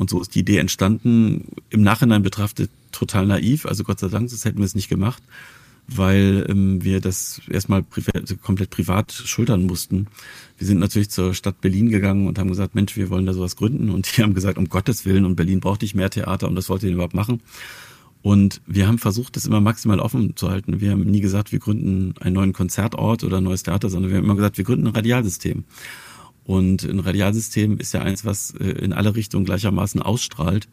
[0.00, 4.30] Und so ist die Idee entstanden, im Nachhinein betrachtet total naiv, also Gott sei Dank,
[4.30, 5.22] das hätten wir es nicht gemacht
[5.96, 10.06] weil ähm, wir das erstmal privat, komplett privat schultern mussten.
[10.56, 13.56] Wir sind natürlich zur Stadt Berlin gegangen und haben gesagt, Mensch, wir wollen da sowas
[13.56, 13.90] gründen.
[13.90, 16.68] Und die haben gesagt, um Gottes Willen, und Berlin braucht nicht mehr Theater und das
[16.68, 17.40] wollt ihr überhaupt machen.
[18.22, 20.80] Und wir haben versucht, das immer maximal offen zu halten.
[20.80, 24.18] Wir haben nie gesagt, wir gründen einen neuen Konzertort oder ein neues Theater, sondern wir
[24.18, 25.64] haben immer gesagt, wir gründen ein Radialsystem.
[26.50, 30.66] Und ein Radialsystem ist ja eins, was äh, in alle Richtungen gleichermaßen ausstrahlt.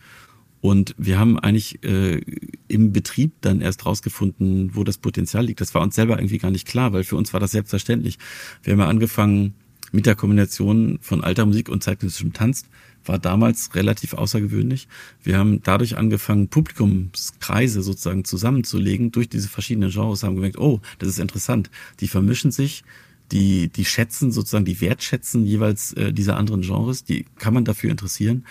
[0.59, 2.19] Und wir haben eigentlich äh,
[2.67, 5.61] im Betrieb dann erst rausgefunden, wo das Potenzial liegt.
[5.61, 8.17] Das war uns selber irgendwie gar nicht klar, weil für uns war das selbstverständlich.
[8.63, 9.53] Wir haben ja angefangen
[9.91, 12.65] mit der Kombination von alter Musik und zeitgenössischem Tanz,
[13.05, 14.87] war damals relativ außergewöhnlich.
[15.21, 21.09] Wir haben dadurch angefangen, Publikumskreise sozusagen zusammenzulegen durch diese verschiedenen Genres, haben gemerkt, oh, das
[21.09, 21.69] ist interessant.
[21.99, 22.83] Die vermischen sich,
[23.31, 27.91] die, die schätzen sozusagen, die wertschätzen jeweils äh, diese anderen Genres, die kann man dafür
[27.91, 28.45] interessieren.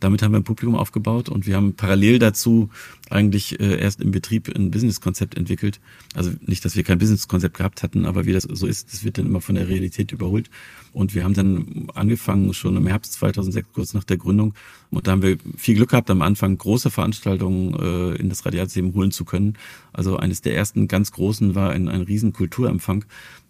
[0.00, 2.70] Damit haben wir ein Publikum aufgebaut und wir haben parallel dazu
[3.10, 5.78] eigentlich äh, erst im Betrieb ein Businesskonzept entwickelt.
[6.14, 9.18] Also nicht, dass wir kein Businesskonzept gehabt hatten, aber wie das so ist, das wird
[9.18, 10.50] dann immer von der Realität überholt.
[10.92, 14.54] Und wir haben dann angefangen schon im Herbst 2006, kurz nach der Gründung.
[14.90, 18.94] Und da haben wir viel Glück gehabt, am Anfang große Veranstaltungen äh, in das Radialsystem
[18.94, 19.54] holen zu können.
[19.92, 23.04] Also eines der ersten ganz großen war ein, ein riesen Kulturempfang,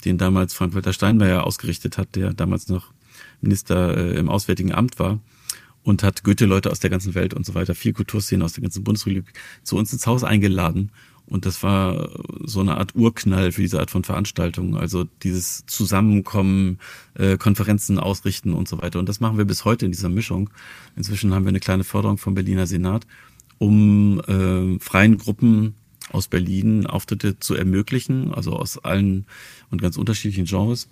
[0.04, 2.92] den damals Frank-Walter Steinmeier ausgerichtet hat, der damals noch
[3.40, 5.20] Minister äh, im Auswärtigen Amt war
[5.82, 8.84] und hat Goethe-Leute aus der ganzen Welt und so weiter, viel Kulturszenen aus der ganzen
[8.84, 10.90] Bundesrepublik zu uns ins Haus eingeladen.
[11.26, 12.10] Und das war
[12.44, 14.76] so eine Art Urknall für diese Art von Veranstaltungen.
[14.76, 16.78] Also dieses Zusammenkommen,
[17.14, 18.98] äh, Konferenzen ausrichten und so weiter.
[18.98, 20.50] Und das machen wir bis heute in dieser Mischung.
[20.96, 23.06] Inzwischen haben wir eine kleine Förderung vom Berliner Senat,
[23.58, 25.74] um äh, freien Gruppen
[26.10, 29.26] aus Berlin Auftritte zu ermöglichen, also aus allen
[29.70, 30.88] und ganz unterschiedlichen Genres.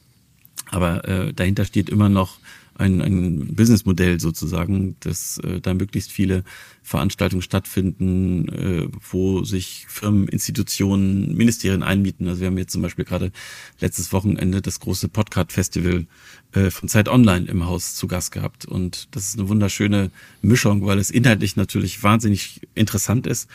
[0.67, 2.39] Aber äh, dahinter steht immer noch
[2.79, 6.45] ein, ein Businessmodell sozusagen, dass äh, da möglichst viele
[6.83, 12.29] Veranstaltungen stattfinden, äh, wo sich Firmen, Institutionen, Ministerien einmieten.
[12.29, 13.33] Also wir haben jetzt zum Beispiel gerade
[13.81, 16.07] letztes Wochenende das große Podcast-Festival
[16.53, 18.65] äh, von Zeit Online im Haus zu Gast gehabt.
[18.65, 20.11] Und das ist eine wunderschöne
[20.41, 23.49] Mischung, weil es inhaltlich natürlich wahnsinnig interessant ist.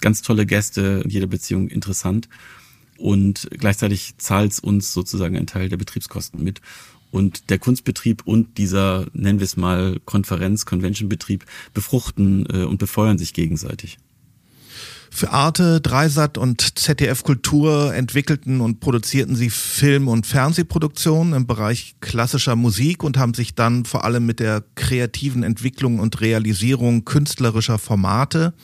[0.00, 2.28] Ganz tolle Gäste, jede Beziehung interessant
[3.00, 6.60] und gleichzeitig zahlt es uns sozusagen einen Teil der Betriebskosten mit.
[7.10, 11.44] Und der Kunstbetrieb und dieser, nennen wir es mal, Konferenz, Conventionbetrieb
[11.74, 13.98] befruchten äh, und befeuern sich gegenseitig.
[15.12, 21.96] Für Arte, Dreisat und ZDF Kultur entwickelten und produzierten sie Film- und Fernsehproduktionen im Bereich
[22.00, 27.78] klassischer Musik und haben sich dann vor allem mit der kreativen Entwicklung und Realisierung künstlerischer
[27.78, 28.54] Formate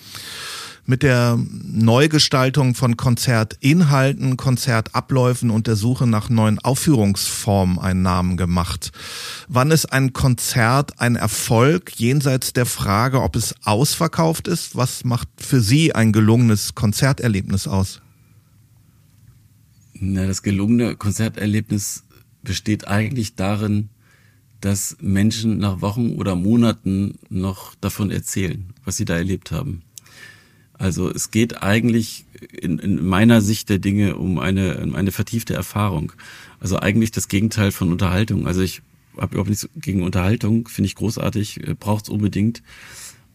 [0.87, 8.93] mit der Neugestaltung von Konzertinhalten, Konzertabläufen und der Suche nach neuen Aufführungsformen einen Namen gemacht.
[9.49, 14.77] Wann ist ein Konzert ein Erfolg jenseits der Frage, ob es ausverkauft ist?
[14.77, 18.01] Was macht für Sie ein gelungenes Konzerterlebnis aus?
[19.95, 22.05] Na, das gelungene Konzerterlebnis
[22.43, 23.89] besteht eigentlich darin,
[24.61, 29.83] dass Menschen nach Wochen oder Monaten noch davon erzählen, was sie da erlebt haben.
[30.79, 35.55] Also es geht eigentlich in, in meiner Sicht der Dinge um eine, um eine vertiefte
[35.55, 36.13] Erfahrung.
[36.61, 38.47] Also eigentlich das Gegenteil von Unterhaltung.
[38.47, 38.83] Also ich
[39.17, 42.63] habe überhaupt nichts gegen Unterhaltung, finde ich großartig, äh, braucht es unbedingt.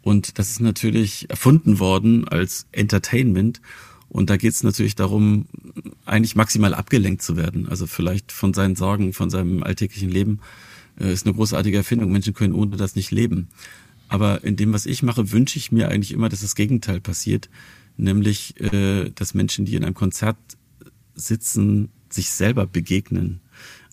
[0.02, 3.62] Und das ist natürlich erfunden worden als Entertainment.
[4.10, 5.46] Und da geht es natürlich darum,
[6.06, 7.68] eigentlich maximal abgelenkt zu werden.
[7.70, 10.40] Also vielleicht von seinen Sorgen, von seinem alltäglichen Leben.
[11.00, 12.12] Äh, ist eine großartige Erfindung.
[12.12, 13.48] Menschen können ohne das nicht leben.
[14.12, 17.50] Aber in dem, was ich mache, wünsche ich mir eigentlich immer, dass das Gegenteil passiert.
[17.96, 20.36] Nämlich, äh, dass Menschen, die in einem Konzert
[21.16, 23.40] sitzen, sich selber begegnen.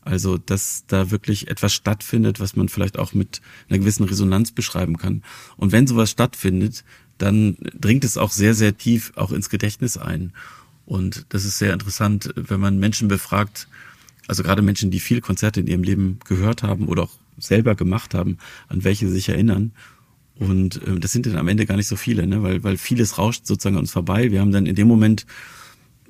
[0.01, 4.99] Also, dass da wirklich etwas stattfindet, was man vielleicht auch mit einer gewissen Resonanz beschreiben
[4.99, 5.23] kann.
[5.57, 6.83] Und wenn sowas stattfindet,
[7.19, 10.33] dann dringt es auch sehr, sehr tief auch ins Gedächtnis ein.
[10.85, 13.69] Und das ist sehr interessant, wenn man Menschen befragt,
[14.27, 18.15] also gerade Menschen, die viele Konzerte in ihrem Leben gehört haben oder auch selber gemacht
[18.15, 19.71] haben, an welche sie sich erinnern.
[20.39, 22.43] Und äh, das sind dann am Ende gar nicht so viele, ne?
[22.43, 24.31] weil, weil vieles rauscht sozusagen an uns vorbei.
[24.31, 25.27] Wir haben dann in dem Moment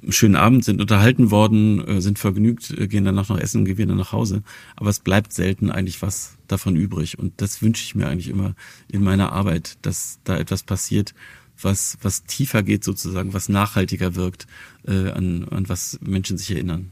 [0.03, 3.65] einen schönen Abend, sind unterhalten worden, äh, sind vergnügt, äh, gehen danach noch essen und
[3.65, 4.43] gehen wieder nach Hause.
[4.77, 7.19] Aber es bleibt selten eigentlich was davon übrig.
[7.19, 8.55] Und das wünsche ich mir eigentlich immer
[8.89, 11.15] in meiner Arbeit, dass da etwas passiert,
[11.61, 14.47] was, was tiefer geht sozusagen, was nachhaltiger wirkt,
[14.87, 16.91] äh, an, an was Menschen sich erinnern.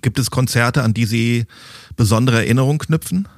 [0.00, 1.46] Gibt es Konzerte, an die Sie
[1.96, 3.28] besondere Erinnerungen knüpfen?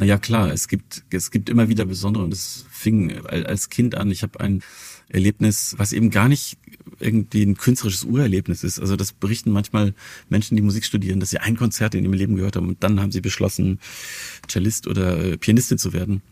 [0.00, 4.10] Naja, klar, es gibt, es gibt immer wieder besondere und es fing als Kind an.
[4.10, 4.62] Ich habe ein
[5.10, 6.56] Erlebnis, was eben gar nicht
[7.00, 8.80] irgendwie ein künstlerisches Urerlebnis ist.
[8.80, 9.92] Also das berichten manchmal
[10.30, 12.98] Menschen, die Musik studieren, dass sie ein Konzert in ihrem Leben gehört haben und dann
[12.98, 13.78] haben sie beschlossen,
[14.48, 16.22] Cellist oder Pianistin zu werden.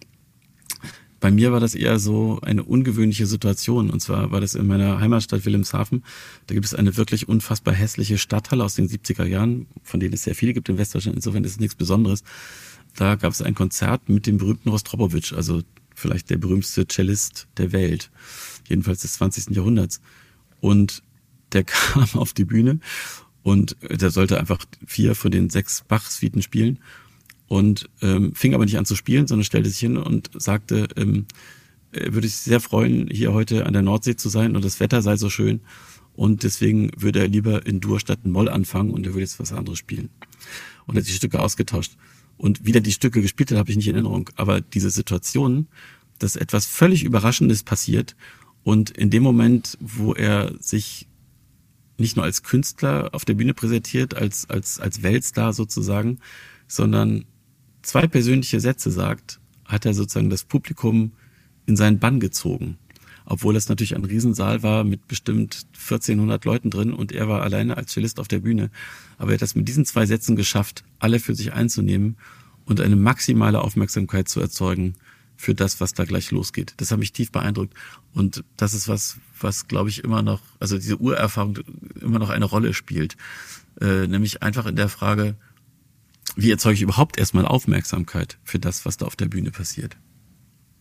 [1.20, 3.90] Bei mir war das eher so eine ungewöhnliche Situation.
[3.90, 6.04] Und zwar war das in meiner Heimatstadt Wilhelmshaven.
[6.46, 10.22] Da gibt es eine wirklich unfassbar hässliche Stadthalle aus den 70er Jahren, von denen es
[10.22, 11.16] sehr viele gibt in Westdeutschland.
[11.16, 12.22] Insofern ist es nichts Besonderes
[12.98, 15.62] da gab es ein Konzert mit dem berühmten Rostropowitsch, also
[15.94, 18.10] vielleicht der berühmteste Cellist der Welt,
[18.68, 19.54] jedenfalls des 20.
[19.54, 20.00] Jahrhunderts.
[20.60, 21.02] Und
[21.52, 22.80] der kam auf die Bühne
[23.42, 26.80] und der sollte einfach vier von den sechs Bach-Suiten spielen
[27.46, 31.26] und ähm, fing aber nicht an zu spielen, sondern stellte sich hin und sagte, ähm,
[31.92, 35.02] er würde sich sehr freuen, hier heute an der Nordsee zu sein und das Wetter
[35.02, 35.60] sei so schön
[36.14, 39.38] und deswegen würde er lieber in Dur statt in Moll anfangen und er würde jetzt
[39.38, 40.10] was anderes spielen.
[40.86, 41.92] Und er hat die Stücke ausgetauscht.
[42.38, 44.30] Und wie der die Stücke gespielt hat, habe ich nicht in Erinnerung.
[44.36, 45.68] Aber diese Situation,
[46.18, 48.16] dass etwas völlig Überraschendes passiert
[48.62, 51.08] und in dem Moment, wo er sich
[51.98, 56.20] nicht nur als Künstler auf der Bühne präsentiert, als, als, als Weltstar sozusagen,
[56.68, 57.24] sondern
[57.82, 61.12] zwei persönliche Sätze sagt, hat er sozusagen das Publikum
[61.66, 62.78] in seinen Bann gezogen
[63.30, 67.76] obwohl es natürlich ein Riesensaal war mit bestimmt 1400 Leuten drin und er war alleine
[67.76, 68.70] als Cellist auf der Bühne.
[69.18, 72.16] Aber er hat das mit diesen zwei Sätzen geschafft, alle für sich einzunehmen
[72.64, 74.94] und eine maximale Aufmerksamkeit zu erzeugen
[75.36, 76.72] für das, was da gleich losgeht.
[76.78, 77.74] Das hat mich tief beeindruckt
[78.14, 81.58] und das ist was, was glaube ich immer noch, also diese Urerfahrung
[82.00, 83.18] immer noch eine Rolle spielt,
[83.78, 85.36] äh, nämlich einfach in der Frage,
[86.34, 89.98] wie erzeuge ich überhaupt erstmal Aufmerksamkeit für das, was da auf der Bühne passiert.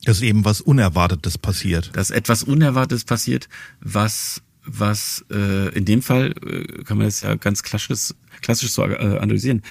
[0.04, 1.92] Dass eben was Unerwartetes passiert.
[1.94, 3.50] Dass etwas Unerwartetes passiert,
[3.82, 8.84] was was äh, in dem Fall äh, kann man das ja ganz klassisch, klassisch so
[8.84, 9.64] äh, analysieren.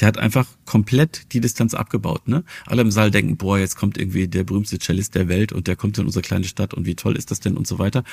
[0.00, 2.28] Der hat einfach komplett die Distanz abgebaut.
[2.28, 2.44] Ne?
[2.66, 5.76] Alle im Saal denken, boah, jetzt kommt irgendwie der berühmteste Cellist der Welt und der
[5.76, 8.04] kommt in unsere kleine Stadt und wie toll ist das denn und so weiter.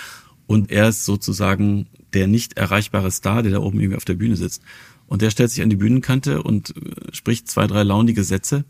[0.48, 4.36] Und er ist sozusagen der nicht erreichbare Star, der da oben irgendwie auf der Bühne
[4.36, 4.62] sitzt.
[5.08, 8.66] Und der stellt sich an die Bühnenkante und äh, spricht zwei, drei launige Sätze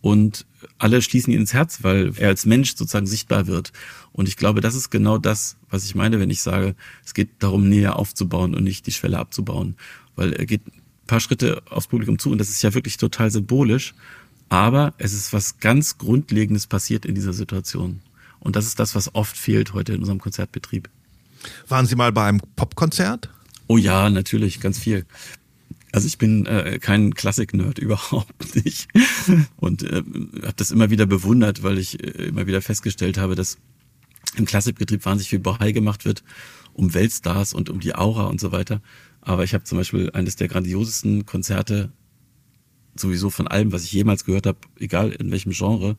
[0.00, 0.46] und
[0.78, 3.72] alle schließen ihn ins Herz, weil er als Mensch sozusagen sichtbar wird.
[4.12, 7.30] Und ich glaube, das ist genau das, was ich meine, wenn ich sage, es geht
[7.40, 9.76] darum, näher aufzubauen und nicht die Schwelle abzubauen.
[10.16, 13.30] Weil er geht ein paar Schritte aufs Publikum zu und das ist ja wirklich total
[13.30, 13.94] symbolisch.
[14.48, 18.00] Aber es ist was ganz Grundlegendes passiert in dieser Situation.
[18.40, 20.88] Und das ist das, was oft fehlt heute in unserem Konzertbetrieb.
[21.68, 23.30] Waren Sie mal bei einem Popkonzert?
[23.66, 25.04] Oh ja, natürlich, ganz viel.
[25.92, 28.88] Also ich bin äh, kein Klassik-Nerd überhaupt nicht
[29.56, 30.02] und äh,
[30.42, 33.58] habe das immer wieder bewundert, weil ich äh, immer wieder festgestellt habe, dass
[34.36, 36.22] im Klassikbetrieb wahnsinnig viel Bohai gemacht wird
[36.78, 38.80] um Weltstars und um die Aura und so weiter.
[39.20, 41.90] Aber ich habe zum Beispiel eines der grandiosesten Konzerte
[42.94, 45.96] sowieso von allem, was ich jemals gehört habe, egal in welchem Genre,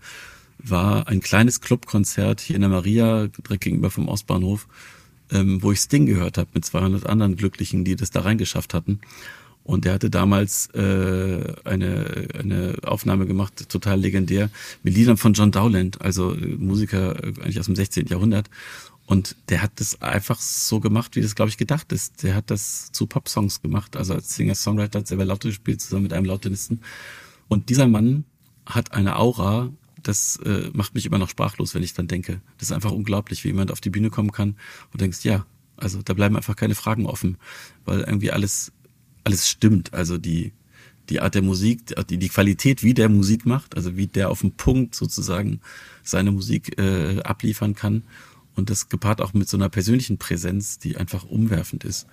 [0.58, 4.68] war ein kleines Clubkonzert hier in der Maria, direkt gegenüber vom Ostbahnhof,
[5.32, 9.00] ähm, wo ich Sting gehört habe mit 200 anderen Glücklichen, die das da reingeschafft hatten.
[9.70, 14.50] Und der hatte damals äh, eine, eine Aufnahme gemacht, total legendär,
[14.82, 18.08] mit Liedern von John Dowland, also äh, Musiker äh, eigentlich aus dem 16.
[18.08, 18.50] Jahrhundert.
[19.06, 22.24] Und der hat das einfach so gemacht, wie das, glaube ich, gedacht ist.
[22.24, 26.14] Der hat das zu Pop-Songs gemacht, also als Singer-Songwriter hat selber Laute gespielt, zusammen mit
[26.14, 26.82] einem Lautenisten.
[27.48, 28.24] Und dieser Mann
[28.66, 29.70] hat eine Aura,
[30.02, 32.42] das äh, macht mich immer noch sprachlos, wenn ich dann denke.
[32.58, 34.56] Das ist einfach unglaublich, wie jemand auf die Bühne kommen kann
[34.94, 35.46] und denkst, ja,
[35.78, 37.38] also da bleiben einfach keine Fragen offen,
[37.86, 38.72] weil irgendwie alles
[39.30, 39.94] alles stimmt.
[39.94, 40.54] Also die,
[41.10, 44.42] die Art der Musik, die, die Qualität, wie der Musik macht, also wie der auf
[44.42, 45.62] dem Punkt sozusagen
[46.04, 48.04] seine Musik äh, abliefern kann.
[48.56, 52.08] Und das gepaart auch mit so einer persönlichen Präsenz, die einfach umwerfend ist.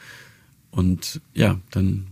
[0.71, 2.07] Und ja, dann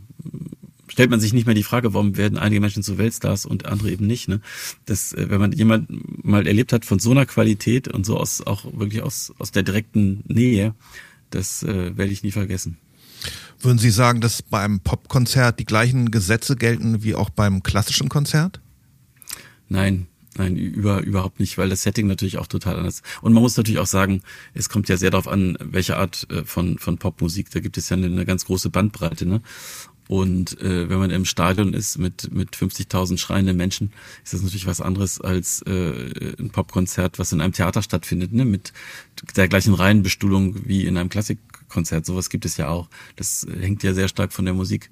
[0.88, 3.90] stellt man sich nicht mehr die Frage, warum werden einige Menschen zu Weltstars und andere
[3.90, 4.29] eben nicht.
[4.29, 4.40] Ne?
[4.87, 8.40] Das, äh, wenn man jemand mal erlebt hat von so einer Qualität und so aus
[8.40, 10.75] auch wirklich aus aus der direkten Nähe,
[11.29, 12.79] das äh, werde ich nie vergessen.
[13.64, 18.61] Würden Sie sagen, dass beim Popkonzert die gleichen Gesetze gelten wie auch beim klassischen Konzert?
[19.68, 23.03] Nein, Nein, über, überhaupt nicht, weil das Setting natürlich auch total anders.
[23.22, 24.22] Und man muss natürlich auch sagen,
[24.53, 27.50] es kommt ja sehr darauf an, welche Art äh, von, von Popmusik.
[27.50, 29.27] Da gibt es ja eine, eine ganz große Bandbreite.
[29.27, 29.42] Ne?
[30.09, 33.92] Und äh, wenn man im Stadion ist mit, mit 50.000 schreienden Menschen,
[34.24, 38.44] ist das natürlich was anderes als äh, ein Popkonzert, was in einem Theater stattfindet, ne?
[38.44, 38.72] mit
[39.37, 41.11] der gleichen Reihenbestuhlung wie in einem
[41.74, 42.06] Klassikkonzert.
[42.06, 42.88] Sowas gibt es ja auch.
[43.16, 44.90] Das hängt ja sehr stark von der Musik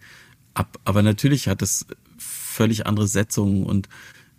[0.54, 0.78] ab.
[0.84, 1.86] Aber natürlich hat es
[2.18, 3.88] völlig andere Setzungen und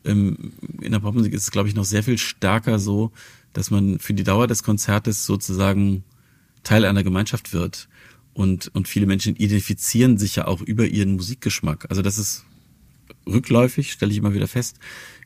[0.06, 3.12] ähm, in der Popmusik ist es, glaube ich, noch sehr viel stärker so,
[3.53, 6.03] dass man für die Dauer des Konzertes sozusagen
[6.63, 7.88] Teil einer Gemeinschaft wird
[8.34, 11.88] und, und viele Menschen identifizieren sich ja auch über ihren Musikgeschmack.
[11.89, 12.45] Also das ist
[13.25, 14.77] rückläufig, stelle ich immer wieder fest,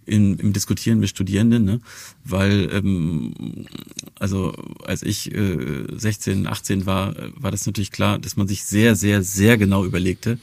[0.08, 1.82] in, im Diskutieren mit Studierenden, ne?
[2.24, 3.68] weil ähm,
[4.16, 8.96] also als ich äh, 16, 18 war, war das natürlich klar, dass man sich sehr,
[8.96, 10.40] sehr, sehr genau überlegte,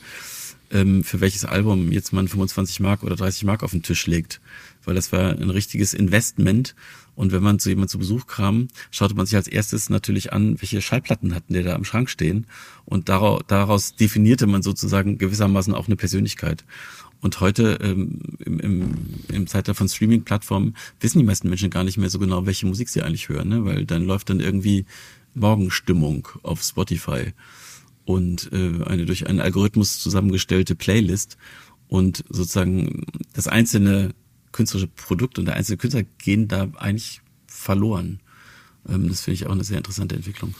[0.71, 4.41] ähm, für welches Album jetzt man 25 Mark oder 30 Mark auf den Tisch legt,
[4.85, 6.75] weil das war ein richtiges Investment
[7.17, 10.61] und wenn man zu jemand zu Besuch kam, schaute man sich als erstes natürlich an,
[10.61, 12.47] welche Schallplatten hatten der da im Schrank stehen.
[12.85, 16.65] Und daraus, daraus definierte man sozusagen gewissermaßen auch eine Persönlichkeit.
[17.25, 18.95] Und heute ähm, im, im,
[19.33, 22.91] im Zeitalter von Streaming-Plattformen wissen die meisten Menschen gar nicht mehr so genau, welche Musik
[22.91, 23.65] sie eigentlich hören, ne?
[23.65, 24.85] weil dann läuft dann irgendwie
[25.33, 27.33] Morgenstimmung auf Spotify
[28.05, 31.39] und äh, eine durch einen Algorithmus zusammengestellte Playlist
[31.89, 34.15] und sozusagen das einzelne
[34.53, 38.21] künstlerische Produkt und der einzelne Künstler gehen da eigentlich verloren.
[38.89, 40.55] Ähm, das finde ich auch eine sehr interessante Entwicklung.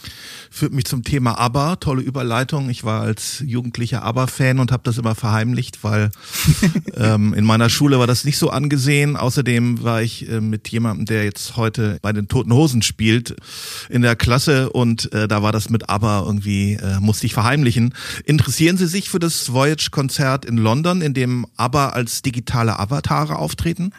[0.49, 2.69] Führt mich zum Thema ABBA, tolle Überleitung.
[2.69, 6.11] Ich war als jugendlicher ABBA-Fan und habe das immer verheimlicht, weil
[6.95, 9.15] ähm, in meiner Schule war das nicht so angesehen.
[9.15, 13.35] Außerdem war ich äh, mit jemandem, der jetzt heute bei den Toten Hosen spielt,
[13.89, 17.93] in der Klasse und äh, da war das mit ABBA irgendwie, äh, musste ich verheimlichen.
[18.25, 23.91] Interessieren Sie sich für das Voyage-Konzert in London, in dem ABBA als digitale Avatare auftreten?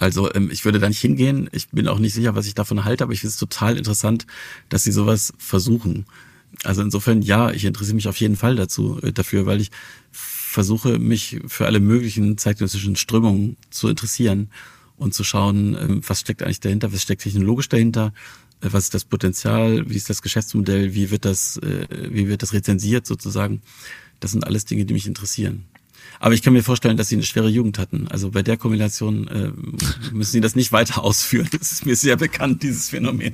[0.00, 1.48] Also ähm, ich würde da nicht hingehen.
[1.52, 4.26] Ich bin auch nicht sicher, was ich davon halte, aber ich finde es total interessant,
[4.70, 6.06] dass sie sowas versuchen.
[6.64, 9.70] Also insofern ja, ich interessiere mich auf jeden Fall dazu äh, dafür, weil ich
[10.10, 14.48] versuche mich für alle möglichen zeitgenössischen Strömungen zu interessieren
[14.96, 18.14] und zu schauen, ähm, was steckt eigentlich dahinter, was steckt technologisch dahinter,
[18.62, 22.42] äh, was ist das Potenzial, wie ist das Geschäftsmodell, wie wird das, äh, wie wird
[22.42, 23.60] das rezensiert sozusagen.
[24.18, 25.66] Das sind alles Dinge, die mich interessieren.
[26.18, 28.08] Aber ich kann mir vorstellen, dass sie eine schwere Jugend hatten.
[28.08, 29.52] Also bei der Kombination äh,
[30.12, 31.48] müssen sie das nicht weiter ausführen.
[31.58, 33.32] Das ist mir sehr bekannt, dieses Phänomen.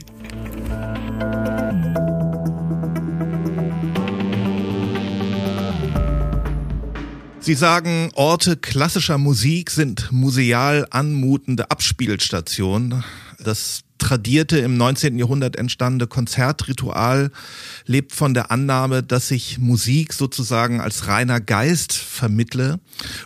[7.47, 13.05] Sie sagen, Orte klassischer Musik sind museal anmutende Abspielstationen.
[13.39, 15.19] Das tradierte im 19.
[15.19, 17.31] Jahrhundert entstandene Konzertritual
[17.87, 22.81] lebt von der Annahme, dass sich Musik sozusagen als reiner Geist vermittle,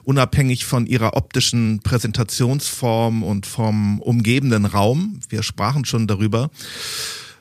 [0.05, 5.21] unabhängig von ihrer optischen Präsentationsform und vom umgebenden Raum.
[5.29, 6.51] Wir sprachen schon darüber.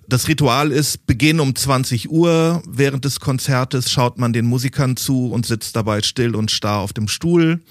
[0.10, 2.64] Das Ritual ist Beginn um 20 Uhr.
[2.68, 6.94] Während des Konzertes schaut man den Musikern zu und sitzt dabei still und starr auf
[6.94, 7.62] dem Stuhl.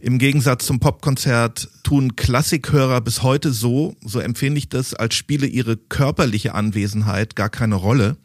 [0.00, 5.46] Im Gegensatz zum Popkonzert tun Klassikhörer bis heute so, so empfinde ich das, als spiele
[5.46, 8.16] ihre körperliche Anwesenheit gar keine Rolle.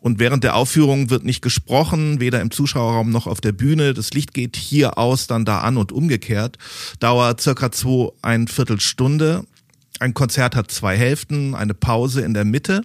[0.00, 3.94] Und während der Aufführung wird nicht gesprochen, weder im Zuschauerraum noch auf der Bühne.
[3.94, 6.58] Das Licht geht hier aus, dann da an und umgekehrt.
[7.00, 9.44] Dauert circa zwei, ein Viertelstunde.
[10.02, 12.82] Ein Konzert hat zwei Hälften, eine Pause in der Mitte.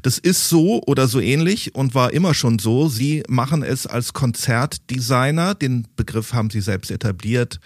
[0.00, 2.88] Das ist so oder so ähnlich und war immer schon so.
[2.88, 7.60] Sie machen es als Konzertdesigner, den Begriff haben Sie selbst etabliert,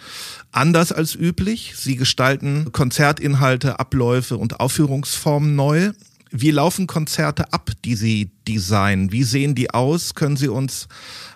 [0.50, 1.74] anders als üblich.
[1.76, 5.92] Sie gestalten Konzertinhalte, Abläufe und Aufführungsformen neu.
[6.32, 9.12] Wie laufen Konzerte ab, die Sie designen?
[9.12, 10.16] Wie sehen die aus?
[10.16, 10.88] Können Sie uns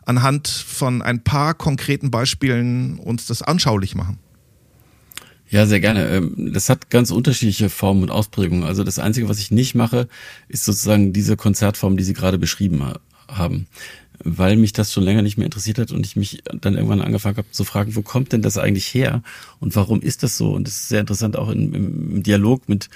[0.04, 4.18] anhand von ein paar konkreten Beispielen uns das anschaulich machen?
[5.52, 6.08] Ja, sehr gerne.
[6.08, 8.64] Ähm, das hat ganz unterschiedliche Formen und Ausprägungen.
[8.64, 10.08] Also das Einzige, was ich nicht mache,
[10.48, 12.82] ist sozusagen diese Konzertform, die Sie gerade beschrieben
[13.28, 13.66] haben.
[14.24, 17.36] Weil mich das schon länger nicht mehr interessiert hat und ich mich dann irgendwann angefangen
[17.36, 19.22] habe zu fragen, wo kommt denn das eigentlich her
[19.60, 20.52] und warum ist das so?
[20.52, 22.88] Und das ist sehr interessant auch im, im Dialog mit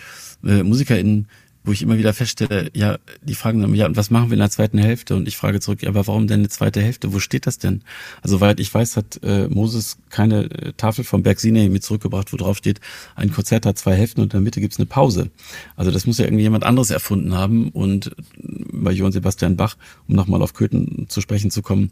[0.42, 1.28] äh, MusikerInnen,
[1.66, 4.38] wo ich immer wieder feststelle, ja, die fragen dann, ja, und was machen wir in
[4.38, 5.16] der zweiten Hälfte?
[5.16, 7.12] Und ich frage zurück, ja, aber warum denn eine zweite Hälfte?
[7.12, 7.82] Wo steht das denn?
[8.22, 12.32] Also, weil ich weiß, hat äh, Moses keine äh, Tafel vom Berg Sinai mit zurückgebracht,
[12.32, 12.80] wo drauf steht,
[13.16, 15.30] ein Konzert hat zwei Hälften und in der Mitte gibt's eine Pause.
[15.74, 17.70] Also, das muss ja irgendwie jemand anderes erfunden haben.
[17.70, 19.76] Und bei Johann Sebastian Bach,
[20.06, 21.90] um nochmal auf Köthen zu sprechen zu kommen,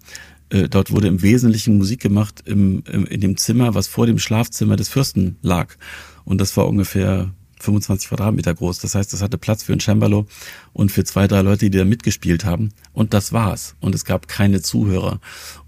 [0.51, 4.21] äh, dort wurde im Wesentlichen Musik gemacht im, im, in dem Zimmer, was vor dem
[4.21, 5.75] Schlafzimmer des Fürsten lag.
[6.25, 7.33] Und das war ungefähr
[7.65, 8.79] 25 Quadratmeter groß.
[8.79, 10.27] Das heißt, es hatte Platz für ein Cembalo
[10.73, 12.71] und für zwei, drei Leute, die da mitgespielt haben.
[12.93, 13.75] Und das war's.
[13.81, 15.21] Und es gab keine Zuhörer.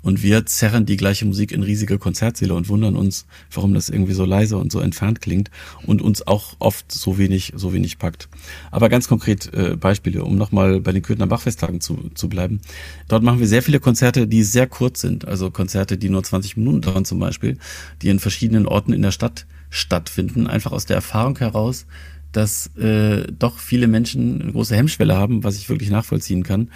[0.02, 4.12] Und wir zerren die gleiche Musik in riesige Konzertsäle und wundern uns, warum das irgendwie
[4.12, 5.50] so leise und so entfernt klingt
[5.85, 8.28] und uns auch oft so wenig, so wenig packt.
[8.70, 12.61] Aber ganz konkret äh, Beispiele, um nochmal bei den Köthner Bachfesttagen zu, zu bleiben.
[13.09, 15.26] Dort machen wir sehr viele Konzerte, die sehr kurz sind.
[15.26, 17.59] Also Konzerte, die nur 20 Minuten dauern zum Beispiel,
[18.02, 21.87] die in verschiedenen Orten in der Stadt stattfinden, einfach aus der Erfahrung heraus,
[22.33, 26.70] dass äh, doch viele Menschen eine große Hemmschwelle haben, was ich wirklich nachvollziehen kann,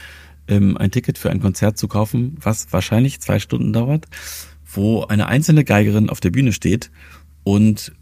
[0.48, 4.07] ähm, ein Ticket für ein Konzert zu kaufen, was wahrscheinlich zwei Stunden dauert,
[4.72, 6.90] wo eine einzelne Geigerin auf der Bühne steht
[7.44, 7.92] und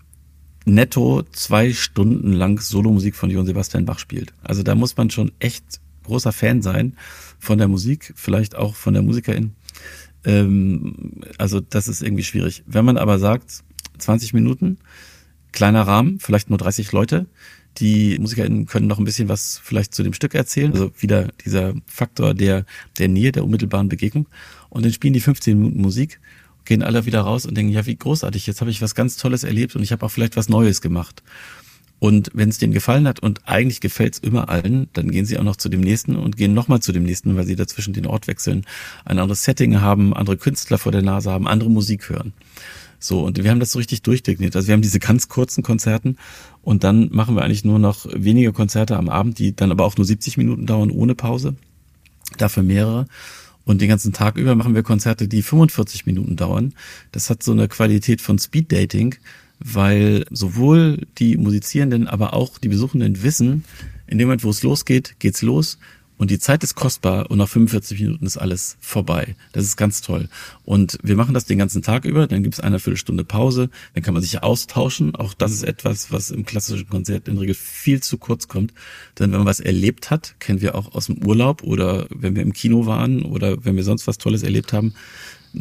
[0.65, 4.33] netto zwei Stunden lang Solomusik von Johann Sebastian Bach spielt.
[4.43, 6.97] Also da muss man schon echt großer Fan sein
[7.39, 9.53] von der Musik, vielleicht auch von der Musikerin.
[10.25, 12.65] Ähm, also das ist irgendwie schwierig.
[12.67, 13.63] Wenn man aber sagt,
[13.99, 14.79] 20 Minuten,
[15.53, 17.27] kleiner Rahmen, vielleicht nur 30 Leute.
[17.79, 20.73] Die MusikerInnen können noch ein bisschen was vielleicht zu dem Stück erzählen.
[20.73, 22.65] Also wieder dieser Faktor der,
[22.99, 24.27] der Nähe, der unmittelbaren Begegnung.
[24.69, 26.21] Und dann spielen die 15 Minuten Musik,
[26.65, 29.45] gehen alle wieder raus und denken, ja, wie großartig, jetzt habe ich was ganz Tolles
[29.45, 31.23] erlebt und ich habe auch vielleicht was Neues gemacht.
[32.01, 35.39] Und wenn es denen gefallen hat und eigentlich gefällt es immer allen, dann gehen sie
[35.39, 38.07] auch noch zu dem nächsten und gehen nochmal zu dem nächsten, weil sie dazwischen den
[38.07, 38.65] Ort wechseln,
[39.05, 42.33] ein anderes Setting haben, andere Künstler vor der Nase haben, andere Musik hören.
[42.99, 44.57] So, und wir haben das so richtig durchdekliniert.
[44.57, 46.17] Also wir haben diese ganz kurzen Konzerten
[46.63, 49.97] und dann machen wir eigentlich nur noch wenige Konzerte am Abend, die dann aber auch
[49.97, 51.55] nur 70 Minuten dauern ohne Pause.
[52.37, 53.07] Dafür mehrere.
[53.65, 56.75] Und den ganzen Tag über machen wir Konzerte, die 45 Minuten dauern.
[57.13, 59.15] Das hat so eine Qualität von Speed Dating,
[59.61, 63.65] weil sowohl die Musizierenden, aber auch die Besuchenden wissen,
[64.07, 65.79] in dem Moment, wo es losgeht, geht's los.
[66.19, 69.37] Und die Zeit ist kostbar und nach 45 Minuten ist alles vorbei.
[69.53, 70.29] Das ist ganz toll.
[70.65, 74.03] Und wir machen das den ganzen Tag über, dann gibt es eine Viertelstunde Pause, dann
[74.03, 75.15] kann man sich austauschen.
[75.15, 78.75] Auch das ist etwas, was im klassischen Konzert in der Regel viel zu kurz kommt.
[79.19, 82.43] Denn wenn man was erlebt hat, kennen wir auch aus dem Urlaub oder wenn wir
[82.43, 84.95] im Kino waren oder wenn wir sonst was Tolles erlebt haben,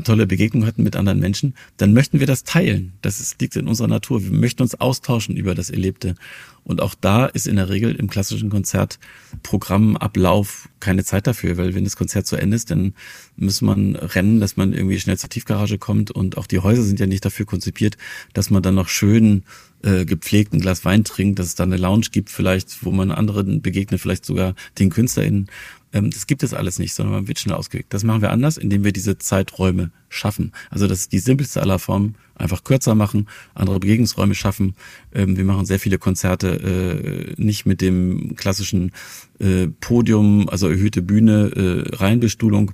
[0.04, 2.94] tolle Begegnung hatten mit anderen Menschen, dann möchten wir das teilen.
[3.02, 4.24] Das ist, liegt in unserer Natur.
[4.24, 6.16] Wir möchten uns austauschen über das Erlebte.
[6.64, 11.86] Und auch da ist in der Regel im klassischen Konzertprogrammablauf keine Zeit dafür, weil wenn
[11.86, 12.94] das Konzert zu Ende ist, dann
[13.38, 17.00] muss man rennen, dass man irgendwie schnell zur Tiefgarage kommt und auch die Häuser sind
[17.00, 17.98] ja nicht dafür konzipiert,
[18.34, 19.44] dass man dann noch schön
[19.84, 23.12] äh, gepflegt ein Glas Wein trinkt, dass es da eine Lounge gibt vielleicht, wo man
[23.12, 25.50] anderen begegnet, vielleicht sogar den KünstlerInnen.
[25.94, 27.88] Ähm, das gibt es alles nicht, sondern man wird schnell ausgewählt.
[27.90, 30.52] Das machen wir anders, indem wir diese Zeiträume schaffen.
[30.69, 34.75] Also das ist die simpelste aller Formen, einfach kürzer machen, andere Begegnungsräume schaffen.
[35.13, 38.92] Ähm, wir machen sehr viele Konzerte äh, nicht mit dem klassischen
[39.40, 42.71] äh, Podium, also erhöhte Bühne, äh, Reihenbestuhlung,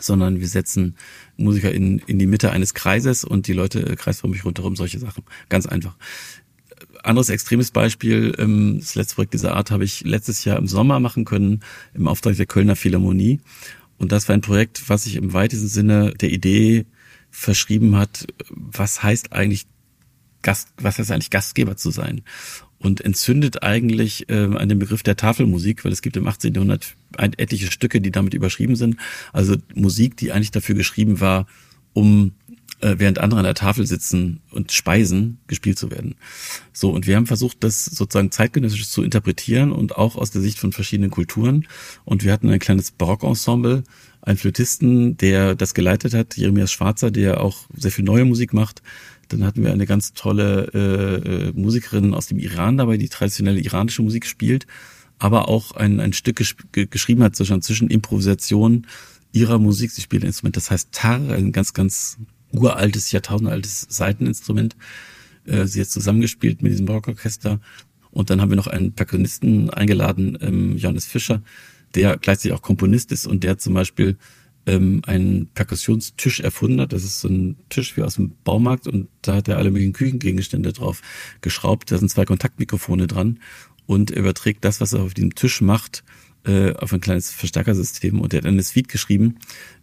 [0.00, 0.96] sondern wir setzen
[1.36, 5.24] Musiker in, in die Mitte eines Kreises und die Leute äh, kreisförmig rundherum, solche Sachen.
[5.48, 5.96] Ganz einfach.
[7.02, 11.00] Anderes extremes Beispiel, ähm, das letzte Projekt dieser Art habe ich letztes Jahr im Sommer
[11.00, 11.60] machen können,
[11.94, 13.40] im Auftrag der Kölner Philharmonie.
[13.98, 16.86] Und das war ein Projekt, was sich im weitesten Sinne der Idee
[17.30, 19.66] verschrieben hat, was heißt eigentlich
[20.42, 22.22] Gast, was heißt eigentlich Gastgeber zu sein?
[22.80, 26.54] Und entzündet eigentlich äh, an dem Begriff der Tafelmusik, weil es gibt im 18.
[26.54, 28.96] Jahrhundert etliche Stücke, die damit überschrieben sind.
[29.32, 31.46] Also Musik, die eigentlich dafür geschrieben war,
[31.92, 32.32] um
[32.80, 36.14] äh, während andere an der Tafel sitzen und speisen, gespielt zu werden.
[36.72, 40.58] So, und wir haben versucht, das sozusagen zeitgenössisch zu interpretieren und auch aus der Sicht
[40.58, 41.66] von verschiedenen Kulturen.
[42.04, 43.84] Und wir hatten ein kleines Barockensemble,
[44.22, 48.82] einen Flötisten, der das geleitet hat, Jeremias Schwarzer, der auch sehr viel neue Musik macht.
[49.30, 53.60] Dann hatten wir eine ganz tolle äh, äh Musikerin aus dem Iran dabei, die traditionelle
[53.60, 54.66] iranische Musik spielt,
[55.18, 58.86] aber auch ein, ein Stück gesch geschrieben hat zwischen Improvisation
[59.32, 59.90] ihrer Musik.
[59.90, 62.18] Sie spielt ein Instrument, das heißt Tar, ein ganz, ganz
[62.52, 64.76] uraltes, jahrtausendaltes Seiteninstrument.
[65.46, 67.60] Äh, sie hat zusammengespielt mit diesem Barockorchester.
[68.10, 71.42] Und dann haben wir noch einen Perkussionisten eingeladen, ähm, Johannes Fischer,
[71.94, 74.16] der gleichzeitig auch Komponist ist und der zum Beispiel
[74.66, 76.92] ähm, einen Perkussionstisch erfunden hat.
[76.92, 79.92] Das ist so ein Tisch wie aus dem Baumarkt und da hat er alle möglichen
[79.92, 81.02] Küchengegenstände drauf
[81.40, 81.90] geschraubt.
[81.90, 83.40] Da sind zwei Kontaktmikrofone dran
[83.86, 86.04] und er überträgt das, was er auf diesem Tisch macht,
[86.44, 89.36] äh, auf ein kleines Verstärkersystem und er hat eine Suite geschrieben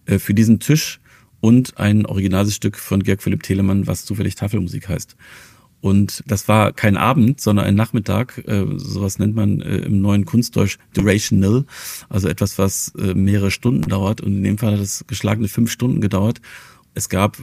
[0.06, 1.00] äh, für diesen Tisch
[1.40, 5.16] und ein originales Stück von Georg Philipp Telemann, was zufällig Tafelmusik heißt.
[5.88, 8.44] Und das war kein Abend, sondern ein Nachmittag.
[8.46, 11.64] Äh, sowas nennt man äh, im neuen Kunstdeutsch durational,
[12.10, 14.20] also etwas, was äh, mehrere Stunden dauert.
[14.20, 16.42] Und in dem Fall hat es geschlagene fünf Stunden gedauert.
[16.94, 17.38] Es gab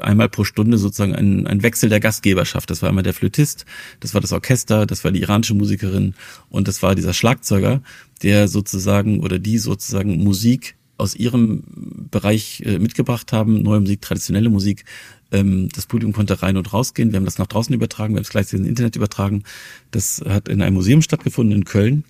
[0.00, 2.70] einmal pro Stunde sozusagen einen, einen Wechsel der Gastgeberschaft.
[2.70, 3.66] Das war einmal der Flötist,
[4.00, 6.14] das war das Orchester, das war die iranische Musikerin
[6.48, 7.82] und das war dieser Schlagzeuger,
[8.22, 11.64] der sozusagen oder die sozusagen Musik aus ihrem
[12.10, 14.86] Bereich mitgebracht haben, neue Musik, traditionelle Musik.
[15.32, 17.12] Ähm, das Publikum konnte rein und rausgehen.
[17.12, 19.42] Wir haben das nach draußen übertragen, wir haben es gleichzeitig ins Internet übertragen.
[19.90, 22.04] Das hat in einem Museum stattgefunden in Köln.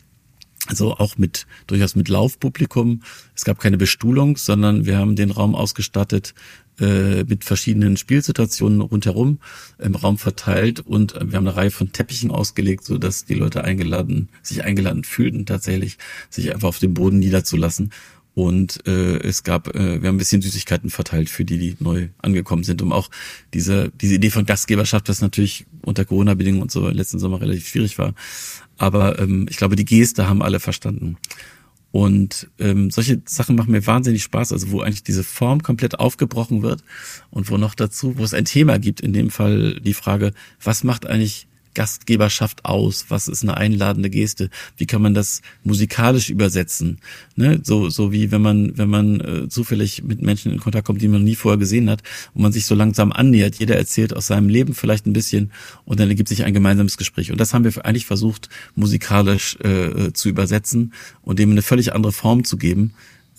[0.67, 3.03] Also auch mit durchaus mit Laufpublikum.
[3.35, 6.35] Es gab keine Bestuhlung, sondern wir haben den Raum ausgestattet
[6.81, 9.39] äh, mit verschiedenen Spielsituationen rundherum
[9.79, 13.35] im Raum verteilt und äh, wir haben eine Reihe von Teppichen ausgelegt, so dass die
[13.35, 15.99] Leute eingeladen, sich eingeladen fühlten, tatsächlich
[16.31, 17.93] sich einfach auf dem Boden niederzulassen
[18.35, 22.09] und äh, es gab, äh, wir haben ein bisschen Süßigkeiten verteilt für die, die neu
[22.19, 23.09] angekommen sind, um auch
[23.53, 27.97] diese, diese Idee von Gastgeberschaft, das natürlich unter Corona-Bedingungen und so letzten Sommer relativ schwierig
[27.97, 28.15] war.
[28.77, 31.17] Aber ähm, ich glaube, die Geste haben alle verstanden.
[31.93, 36.63] Und ähm, solche Sachen machen mir wahnsinnig Spaß, also wo eigentlich diese Form komplett aufgebrochen
[36.63, 36.83] wird
[37.31, 40.83] und wo noch dazu, wo es ein Thema gibt, in dem Fall die Frage, was
[40.83, 43.07] macht eigentlich Gastgeberschaft aus?
[43.09, 44.51] Was ist eine einladende Geste?
[44.77, 46.99] Wie kann man das musikalisch übersetzen?
[47.37, 47.61] Ne?
[47.63, 51.09] So, so wie wenn man, wenn man äh, zufällig mit Menschen in Kontakt kommt, die
[51.09, 52.03] man nie vorher gesehen hat
[52.35, 53.57] und man sich so langsam annähert.
[53.57, 55.53] Jeder erzählt aus seinem Leben vielleicht ein bisschen
[55.85, 57.31] und dann ergibt sich ein gemeinsames Gespräch.
[57.31, 62.13] Und das haben wir eigentlich versucht, musikalisch äh, zu übersetzen und dem eine völlig andere
[62.13, 62.95] Form zu geben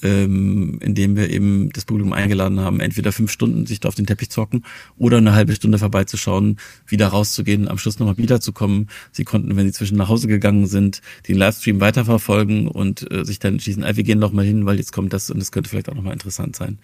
[0.06, 4.06] ähm, indem wir eben das Publikum eingeladen haben, entweder fünf Stunden sich da auf den
[4.06, 4.64] Teppich zocken
[4.98, 8.90] oder eine halbe Stunde vorbeizuschauen, wieder rauszugehen, am Schluss nochmal wiederzukommen.
[9.12, 13.40] Sie konnten, wenn sie zwischen nach Hause gegangen sind, den Livestream weiterverfolgen und äh, sich
[13.40, 15.70] dann entschließen, ah, wir gehen noch mal hin, weil jetzt kommt das und das könnte
[15.70, 16.78] vielleicht auch nochmal interessant sein.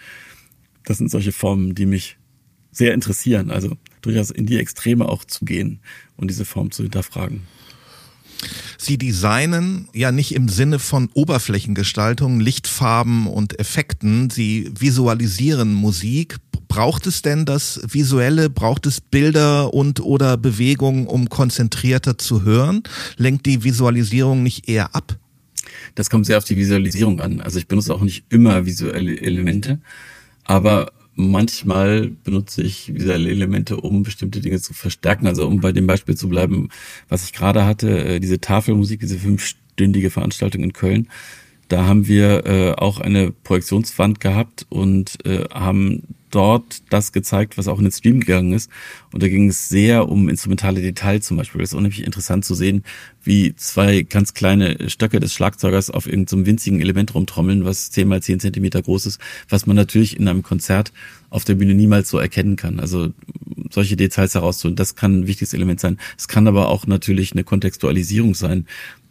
[0.84, 2.17] Das sind solche Formen, die mich
[2.72, 5.80] sehr interessieren, also durchaus in die Extreme auch zu gehen
[6.17, 7.41] und diese Form zu hinterfragen.
[8.77, 14.29] Sie designen ja nicht im Sinne von Oberflächengestaltung, Lichtfarben und Effekten.
[14.29, 16.37] Sie visualisieren Musik.
[16.67, 18.49] Braucht es denn das Visuelle?
[18.49, 22.83] Braucht es Bilder und oder Bewegungen, um konzentrierter zu hören?
[23.17, 25.17] Lenkt die Visualisierung nicht eher ab?
[25.95, 27.41] Das kommt sehr auf die Visualisierung an.
[27.41, 29.79] Also ich benutze auch nicht immer visuelle Elemente,
[30.43, 30.91] aber
[31.30, 35.28] manchmal benutze ich visuelle Elemente, um bestimmte Dinge zu verstärken.
[35.28, 36.69] Also um bei dem Beispiel zu bleiben,
[37.09, 41.07] was ich gerade hatte, äh, diese Tafelmusik, diese fünfstündige Veranstaltung in Köln.
[41.72, 47.69] Da haben wir äh, auch eine Projektionswand gehabt und äh, haben dort das gezeigt, was
[47.69, 48.69] auch in den Stream gegangen ist.
[49.13, 51.61] Und da ging es sehr um instrumentale Details zum Beispiel.
[51.61, 52.84] Das ist unheimlich interessant zu sehen,
[53.24, 58.09] wie zwei ganz kleine Stöcke des Schlagzeugers auf irgendeinem so winzigen Element rumtrommeln, was zehn
[58.09, 60.91] mal zehn Zentimeter groß ist, was man natürlich in einem Konzert
[61.30, 62.82] auf der Bühne niemals so erkennen kann.
[62.82, 63.13] Also
[63.69, 65.97] solche Details herauszuholen, das kann ein wichtiges Element sein.
[66.17, 68.65] Es kann aber auch natürlich eine Kontextualisierung sein,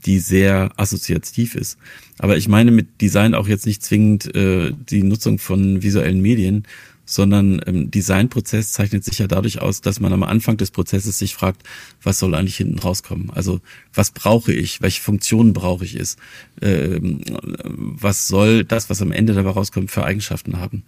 [0.06, 1.78] die sehr assoziativ ist.
[2.18, 6.64] Aber ich meine mit Design auch jetzt nicht zwingend äh, die Nutzung von visuellen Medien,
[7.10, 11.34] sondern ähm, Designprozess zeichnet sich ja dadurch aus, dass man am Anfang des Prozesses sich
[11.34, 11.64] fragt,
[12.02, 13.30] was soll eigentlich hinten rauskommen?
[13.30, 13.60] Also
[13.92, 14.80] was brauche ich?
[14.80, 16.16] Welche Funktionen brauche ich es?
[16.62, 17.20] Ähm,
[17.64, 20.84] was soll das, was am Ende dabei rauskommt, für Eigenschaften haben?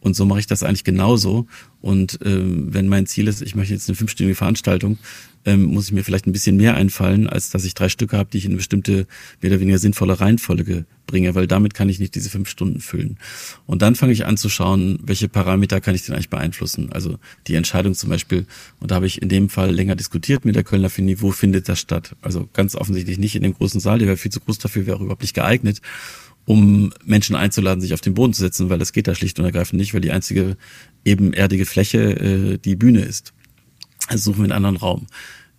[0.00, 1.46] Und so mache ich das eigentlich genauso.
[1.80, 4.98] Und ähm, wenn mein Ziel ist, ich möchte jetzt eine fünfstündige Veranstaltung,
[5.46, 8.28] ähm, muss ich mir vielleicht ein bisschen mehr einfallen, als dass ich drei Stücke habe,
[8.30, 9.06] die ich in eine bestimmte,
[9.40, 13.18] mehr oder weniger sinnvolle Reihenfolge bringe, weil damit kann ich nicht diese fünf Stunden füllen.
[13.66, 16.92] Und dann fange ich an zu schauen, welche Parameter kann ich denn eigentlich beeinflussen.
[16.92, 18.46] Also die Entscheidung zum Beispiel,
[18.80, 21.68] und da habe ich in dem Fall länger diskutiert mit der Kölner Fini, wo findet
[21.68, 22.16] das statt?
[22.20, 24.96] Also ganz offensichtlich nicht in dem großen Saal, der wäre viel zu groß dafür, wäre
[24.96, 25.80] auch überhaupt nicht geeignet
[26.44, 29.44] um Menschen einzuladen, sich auf den Boden zu setzen, weil das geht da schlicht und
[29.44, 30.56] ergreifend nicht, weil die einzige
[31.04, 33.32] ebenerdige Fläche äh, die Bühne ist.
[34.08, 35.06] Also suchen wir einen anderen Raum.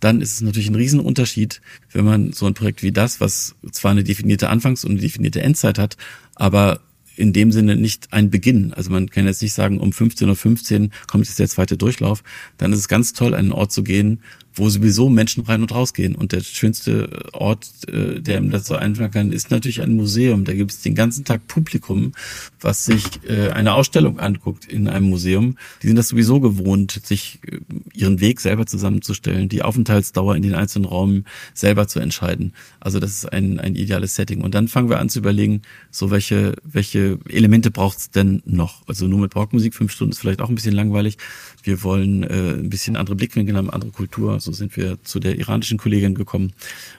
[0.00, 1.60] Dann ist es natürlich ein Riesenunterschied,
[1.92, 5.42] wenn man so ein Projekt wie das, was zwar eine definierte Anfangs- und eine definierte
[5.42, 5.96] Endzeit hat,
[6.34, 6.80] aber
[7.16, 8.72] in dem Sinne nicht ein Beginn.
[8.72, 12.24] Also man kann jetzt nicht sagen, um 15.15 Uhr kommt jetzt der zweite Durchlauf.
[12.56, 14.20] Dann ist es ganz toll, an einen Ort zu gehen,
[14.54, 16.14] wo sowieso Menschen rein und rausgehen.
[16.14, 20.44] Und der schönste Ort, äh, der ihm so einfallen kann, ist natürlich ein Museum.
[20.44, 22.12] Da gibt es den ganzen Tag Publikum,
[22.60, 25.56] was sich äh, eine Ausstellung anguckt in einem Museum.
[25.82, 27.58] Die sind das sowieso gewohnt, sich äh,
[27.94, 31.24] ihren Weg selber zusammenzustellen, die Aufenthaltsdauer in den einzelnen Räumen
[31.54, 32.52] selber zu entscheiden.
[32.80, 34.42] Also das ist ein, ein ideales Setting.
[34.42, 38.86] Und dann fangen wir an zu überlegen, so welche, welche Elemente braucht es denn noch?
[38.86, 41.16] Also nur mit Rockmusik, fünf Stunden ist vielleicht auch ein bisschen langweilig.
[41.62, 44.40] Wir wollen äh, ein bisschen andere Blickwinkel haben, andere Kultur.
[44.40, 46.52] So sind wir zu der iranischen Kollegin gekommen.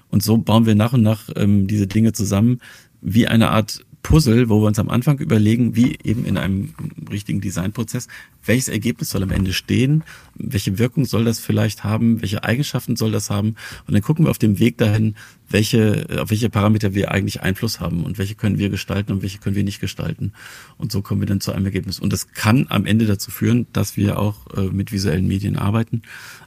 [0.09, 2.59] Und so bauen wir nach und nach ähm, diese Dinge zusammen,
[3.01, 6.73] wie eine Art Puzzle, wo wir uns am Anfang überlegen, wie eben in einem
[7.09, 8.07] richtigen Designprozess,
[8.45, 10.03] welches Ergebnis soll am Ende stehen,
[10.35, 13.55] welche Wirkung soll das vielleicht haben, welche Eigenschaften soll das haben?
[13.87, 15.15] Und dann gucken wir auf dem Weg dahin,
[15.53, 19.37] welche, auf welche Parameter wir eigentlich Einfluss haben und welche können wir gestalten und welche
[19.37, 20.33] können wir nicht gestalten.
[20.77, 21.99] Und so kommen wir dann zu einem Ergebnis.
[21.99, 26.01] Und das kann am Ende dazu führen, dass wir auch äh, mit visuellen Medien arbeiten,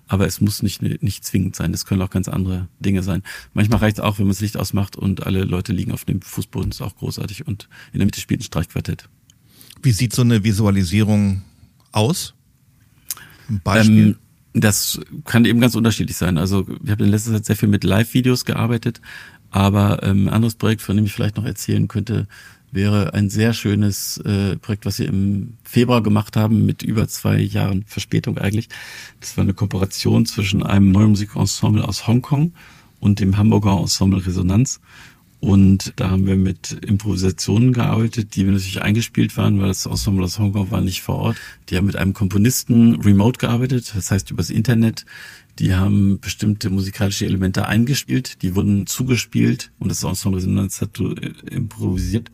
[0.09, 1.71] aber es muss nicht, nicht zwingend sein.
[1.71, 3.23] Das können auch ganz andere Dinge sein.
[3.55, 6.21] Manchmal reicht es auch, wenn man das Licht ausmacht und alle Leute liegen auf dem
[6.21, 6.71] Fußboden.
[6.71, 7.47] Das ist auch großartig.
[7.47, 9.09] Und in der Mitte spielt ein Streichquartett.
[9.83, 11.43] Wie sieht so eine Visualisierung
[11.93, 12.35] aus?
[13.49, 14.09] Ein Beispiel?
[14.09, 14.17] Ähm,
[14.63, 16.39] das kann eben ganz unterschiedlich sein.
[16.39, 19.01] Also ich habe in letzter Zeit sehr viel mit Live-Videos gearbeitet,
[19.51, 22.27] aber ähm, ein anderes Projekt, von dem ich vielleicht noch erzählen könnte,
[22.73, 27.39] wäre ein sehr schönes äh, Projekt, was wir im Februar gemacht haben, mit über zwei
[27.39, 28.69] Jahren Verspätung eigentlich.
[29.21, 32.53] Das war eine Kooperation zwischen einem neuen Musikensemble aus Hongkong
[33.01, 34.81] und dem Hamburger Ensemble Resonanz.
[35.47, 40.41] Und da haben wir mit Improvisationen gearbeitet, die natürlich eingespielt waren, weil das Ensemble aus
[40.41, 41.37] Hongkong war nicht vor Ort.
[41.69, 45.07] Die haben mit einem Komponisten remote gearbeitet, das heißt übers Internet.
[45.61, 51.31] Die haben bestimmte musikalische Elemente eingespielt, die wurden zugespielt und das Ensemble Resonanz hat äh,
[51.49, 52.33] improvisiert.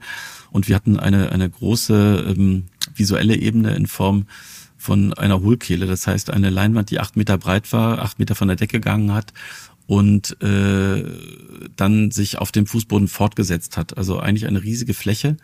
[0.51, 4.25] Und wir hatten eine, eine große ähm, visuelle Ebene in Form
[4.79, 8.49] von einer Hohlkehle, das heißt eine Leinwand, die acht Meter breit war, acht Meter von
[8.49, 9.35] der Decke gegangen hat
[9.87, 11.05] und äh,
[11.77, 13.97] dann sich auf dem Fußboden fortgesetzt hat.
[13.97, 15.37] Also eigentlich eine riesige Fläche.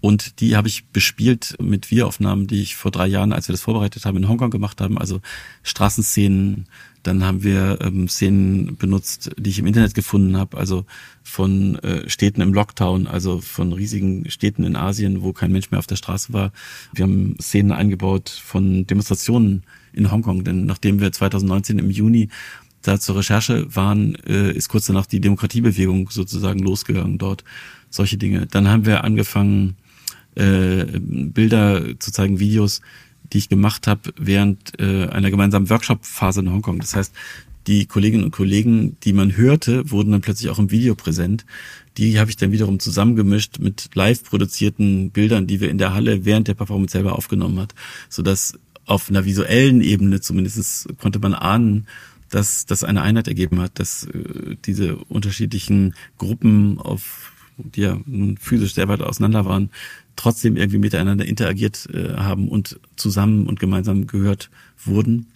[0.00, 3.60] Und die habe ich bespielt mit Videoaufnahmen, die ich vor drei Jahren, als wir das
[3.60, 4.98] vorbereitet haben, in Hongkong gemacht haben.
[4.98, 5.20] Also
[5.62, 6.66] Straßenszenen.
[7.02, 10.56] Dann haben wir ähm, Szenen benutzt, die ich im Internet gefunden habe.
[10.56, 10.84] Also
[11.22, 15.78] von äh, Städten im Lockdown, also von riesigen Städten in Asien, wo kein Mensch mehr
[15.78, 16.52] auf der Straße war.
[16.92, 19.62] Wir haben Szenen eingebaut von Demonstrationen
[19.92, 20.44] in Hongkong.
[20.44, 22.28] Denn nachdem wir 2019 im Juni
[22.82, 27.44] da zur Recherche waren, äh, ist kurz danach die Demokratiebewegung sozusagen losgegangen dort.
[27.90, 28.46] Solche Dinge.
[28.46, 29.76] Dann haben wir angefangen,
[30.34, 32.80] äh, Bilder zu zeigen, Videos,
[33.32, 36.78] die ich gemacht habe während äh, einer gemeinsamen Workshop-Phase in Hongkong.
[36.80, 37.12] Das heißt,
[37.66, 41.44] die Kolleginnen und Kollegen, die man hörte, wurden dann plötzlich auch im Video präsent.
[41.98, 46.24] Die habe ich dann wiederum zusammengemischt mit live produzierten Bildern, die wir in der Halle
[46.24, 47.74] während der Performance selber aufgenommen hat,
[48.08, 51.86] sodass auf einer visuellen Ebene zumindest konnte man ahnen,
[52.30, 58.36] dass das eine Einheit ergeben hat, dass äh, diese unterschiedlichen Gruppen, auf, die ja nun
[58.38, 59.70] physisch sehr weit auseinander waren,
[60.16, 64.50] trotzdem irgendwie miteinander interagiert äh, haben und zusammen und gemeinsam gehört
[64.84, 65.26] wurden.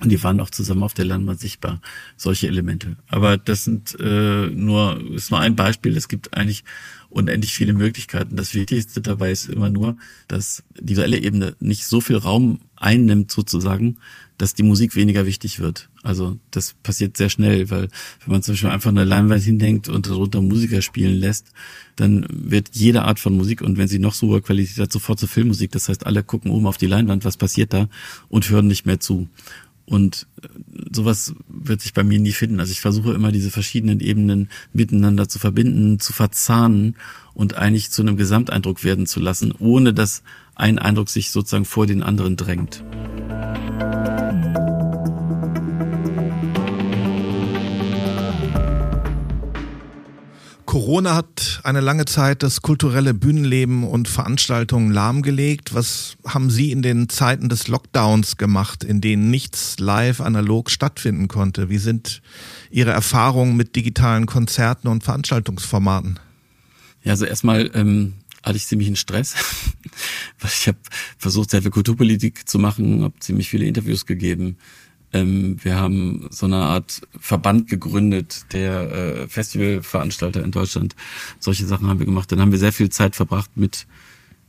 [0.00, 1.80] Und die waren auch zusammen auf der Leinwand sichtbar,
[2.16, 2.96] solche Elemente.
[3.08, 5.96] Aber das sind äh, nur, ist nur ein Beispiel.
[5.96, 6.64] Es gibt eigentlich
[7.08, 8.36] unendlich viele Möglichkeiten.
[8.36, 9.96] Das Wichtigste dabei ist immer nur,
[10.28, 13.96] dass die visuelle Ebene nicht so viel Raum einnimmt sozusagen,
[14.38, 15.88] dass die Musik weniger wichtig wird.
[16.02, 17.88] Also das passiert sehr schnell, weil
[18.24, 21.52] wenn man zum Beispiel einfach eine Leinwand hindenkt und darunter Musiker spielen lässt,
[21.96, 25.18] dann wird jede Art von Musik und wenn sie noch so hohe Qualität hat, sofort
[25.18, 25.72] zur Filmmusik.
[25.72, 27.88] Das heißt, alle gucken oben auf die Leinwand, was passiert da
[28.28, 29.28] und hören nicht mehr zu.
[29.86, 30.48] Und äh,
[30.92, 32.60] sowas wird sich bei mir nie finden.
[32.60, 36.96] Also ich versuche immer diese verschiedenen Ebenen miteinander zu verbinden, zu verzahnen
[37.34, 40.22] und eigentlich zu einem Gesamteindruck werden zu lassen, ohne dass
[40.54, 42.82] ein Eindruck sich sozusagen vor den anderen drängt.
[50.76, 55.72] Corona hat eine lange Zeit das kulturelle Bühnenleben und Veranstaltungen lahmgelegt.
[55.72, 61.28] Was haben Sie in den Zeiten des Lockdowns gemacht, in denen nichts live analog stattfinden
[61.28, 61.70] konnte?
[61.70, 62.20] Wie sind
[62.70, 66.18] Ihre Erfahrungen mit digitalen Konzerten und Veranstaltungsformaten?
[67.02, 68.12] Ja, also erstmal ähm,
[68.42, 69.34] hatte ich ziemlich einen Stress,
[70.40, 70.78] weil ich habe
[71.16, 74.58] versucht, sehr viel Kulturpolitik zu machen, habe ziemlich viele Interviews gegeben,
[75.16, 80.94] ähm, wir haben so eine Art Verband gegründet, der äh, Festivalveranstalter in Deutschland.
[81.40, 82.30] Solche Sachen haben wir gemacht.
[82.30, 83.86] Dann haben wir sehr viel Zeit verbracht mit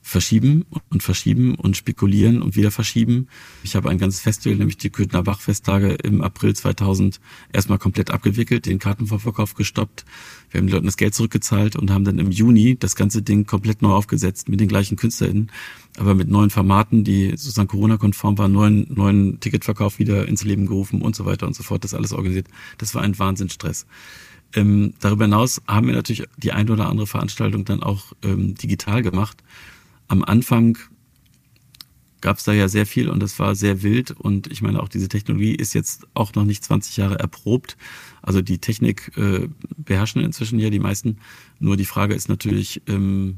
[0.07, 3.27] verschieben und verschieben und spekulieren und wieder verschieben.
[3.63, 7.19] Ich habe ein ganzes Festival, nämlich die Köthner Bachfesttage im April 2000
[7.51, 10.05] erstmal komplett abgewickelt, den Kartenvorverkauf gestoppt.
[10.49, 13.45] Wir haben den Leuten das Geld zurückgezahlt und haben dann im Juni das ganze Ding
[13.45, 15.51] komplett neu aufgesetzt mit den gleichen KünstlerInnen,
[15.97, 21.01] aber mit neuen Formaten, die sozusagen Corona-konform waren, neuen, neuen Ticketverkauf wieder ins Leben gerufen
[21.01, 22.47] und so weiter und so fort, das alles organisiert.
[22.77, 23.85] Das war ein Wahnsinnsstress.
[24.53, 29.01] Ähm, darüber hinaus haben wir natürlich die ein oder andere Veranstaltung dann auch ähm, digital
[29.01, 29.43] gemacht
[30.07, 30.77] am Anfang
[32.21, 34.89] gab es da ja sehr viel und das war sehr wild und ich meine auch
[34.89, 37.77] diese Technologie ist jetzt auch noch nicht 20 Jahre erprobt.
[38.21, 39.47] Also die Technik äh,
[39.77, 41.17] beherrschen inzwischen ja die meisten.
[41.59, 43.37] Nur die Frage ist natürlich, ähm,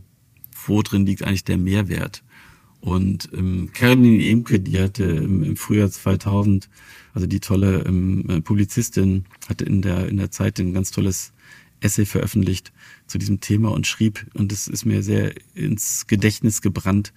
[0.66, 2.24] wo drin liegt eigentlich der Mehrwert?
[2.82, 6.70] Und ähm, Caroline Emke, die hatte im, im Frühjahr 2000,
[7.14, 11.34] also die tolle ähm, Publizistin, hatte in der in der Zeit ein ganz tolles
[11.82, 12.72] Essay veröffentlicht
[13.08, 17.14] zu diesem Thema und schrieb, und es ist mir sehr ins Gedächtnis gebrannt,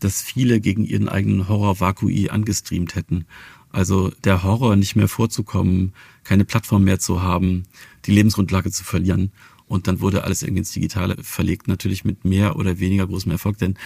[0.00, 3.26] dass viele gegen ihren eigenen Horror Vakui angestreamt hätten.
[3.70, 5.92] Also der Horror nicht mehr vorzukommen,
[6.24, 7.64] keine Plattform mehr zu haben,
[8.06, 9.32] die Lebensgrundlage zu verlieren.
[9.66, 13.58] Und dann wurde alles irgendwie ins Digitale verlegt, natürlich mit mehr oder weniger großem Erfolg,
[13.58, 13.76] denn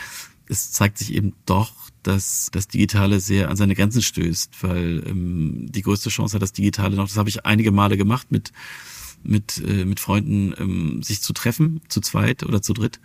[0.46, 5.66] es zeigt sich eben doch, dass das Digitale sehr an seine Grenzen stößt, weil ähm,
[5.70, 8.52] die größte Chance hat das Digitale noch, das habe ich einige Male gemacht mit
[9.24, 13.00] mit, äh, mit Freunden ähm, sich zu treffen, zu zweit oder zu dritt,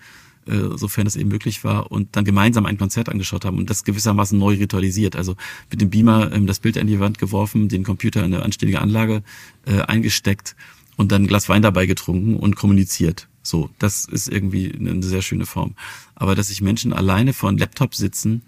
[0.47, 3.83] äh, sofern es eben möglich war, und dann gemeinsam ein Konzert angeschaut haben und das
[3.83, 5.15] gewissermaßen neu ritualisiert.
[5.15, 5.35] Also
[5.69, 8.81] mit dem Beamer ähm, das Bild an die Wand geworfen, den Computer in eine anständige
[8.81, 9.23] Anlage
[9.65, 10.55] äh, eingesteckt
[10.95, 13.27] und dann ein Glas Wein dabei getrunken und kommuniziert.
[13.43, 15.75] So, das ist irgendwie eine sehr schöne Form.
[16.15, 18.41] Aber dass sich Menschen alleine vor einem Laptop sitzen,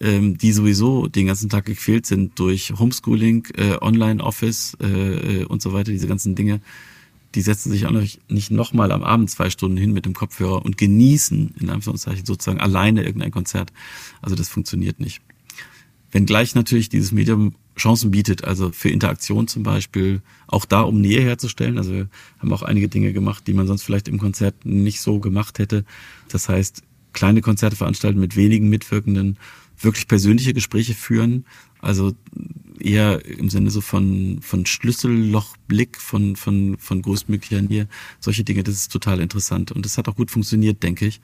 [0.00, 5.62] ähm, die sowieso den ganzen Tag gequält sind durch Homeschooling, äh, Online-Office äh, äh und
[5.62, 6.60] so weiter, diese ganzen Dinge,
[7.34, 10.78] die setzen sich auch nicht nochmal am Abend zwei Stunden hin mit dem Kopfhörer und
[10.78, 13.72] genießen, in Anführungszeichen, sozusagen alleine irgendein Konzert.
[14.22, 15.20] Also das funktioniert nicht.
[16.12, 21.20] Wenngleich natürlich dieses Medium Chancen bietet, also für Interaktion zum Beispiel, auch da, um Nähe
[21.20, 21.76] herzustellen.
[21.76, 22.08] Also wir
[22.38, 25.84] haben auch einige Dinge gemacht, die man sonst vielleicht im Konzert nicht so gemacht hätte.
[26.28, 26.82] Das heißt,
[27.12, 29.38] kleine Konzerte veranstalten mit wenigen Mitwirkenden,
[29.80, 31.46] wirklich persönliche Gespräche führen,
[31.80, 32.12] also
[32.84, 37.88] eher im Sinne so von, von Schlüssellochblick, von, von, von größtmöglicher Nähe.
[38.20, 39.72] Solche Dinge, das ist total interessant.
[39.72, 41.20] Und das hat auch gut funktioniert, denke ich.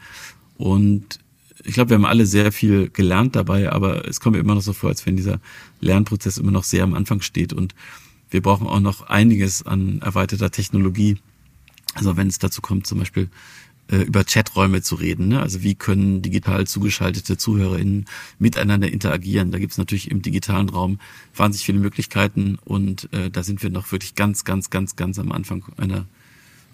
[0.57, 1.21] Und
[1.65, 4.63] ich glaube, wir haben alle sehr viel gelernt dabei, aber es kommt mir immer noch
[4.63, 5.41] so vor, als wenn dieser
[5.81, 7.53] Lernprozess immer noch sehr am Anfang steht.
[7.53, 7.75] Und
[8.31, 11.19] wir brauchen auch noch einiges an erweiterter Technologie.
[11.95, 13.29] Also wenn es dazu kommt, zum Beispiel
[13.91, 15.29] äh, über Chaträume zu reden.
[15.29, 15.41] Ne?
[15.41, 18.07] Also wie können digital zugeschaltete ZuhörerInnen
[18.39, 19.51] miteinander interagieren?
[19.51, 21.01] Da gibt es natürlich im digitalen Raum
[21.35, 25.33] wahnsinnig viele Möglichkeiten und äh, da sind wir noch wirklich ganz, ganz, ganz, ganz am
[25.33, 26.07] Anfang einer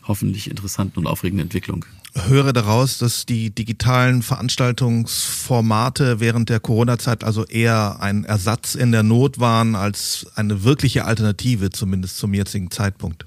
[0.07, 1.85] hoffentlich interessanten und aufregenden Entwicklung.
[2.14, 9.03] Höre daraus, dass die digitalen Veranstaltungsformate während der Corona-Zeit also eher ein Ersatz in der
[9.03, 13.27] Not waren als eine wirkliche Alternative, zumindest zum jetzigen Zeitpunkt.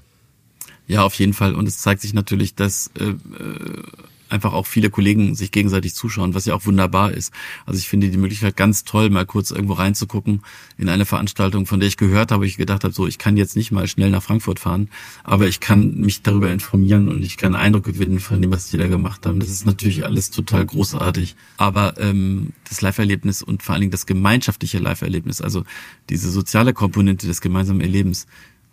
[0.90, 1.54] Ja, auf jeden Fall.
[1.54, 3.82] Und es zeigt sich natürlich, dass äh, äh,
[4.28, 7.32] einfach auch viele Kollegen sich gegenseitig zuschauen, was ja auch wunderbar ist.
[7.64, 10.42] Also ich finde die Möglichkeit ganz toll, mal kurz irgendwo reinzugucken
[10.78, 13.54] in eine Veranstaltung, von der ich gehört habe, ich gedacht habe, so ich kann jetzt
[13.54, 14.88] nicht mal schnell nach Frankfurt fahren,
[15.22, 18.76] aber ich kann mich darüber informieren und ich kann Eindruck gewinnen von dem, was die
[18.76, 19.38] da gemacht haben.
[19.38, 21.36] Das ist natürlich alles total großartig.
[21.56, 25.62] Aber ähm, das Live-Erlebnis und vor allen Dingen das gemeinschaftliche Live-Erlebnis, also
[26.08, 28.26] diese soziale Komponente des gemeinsamen Erlebens,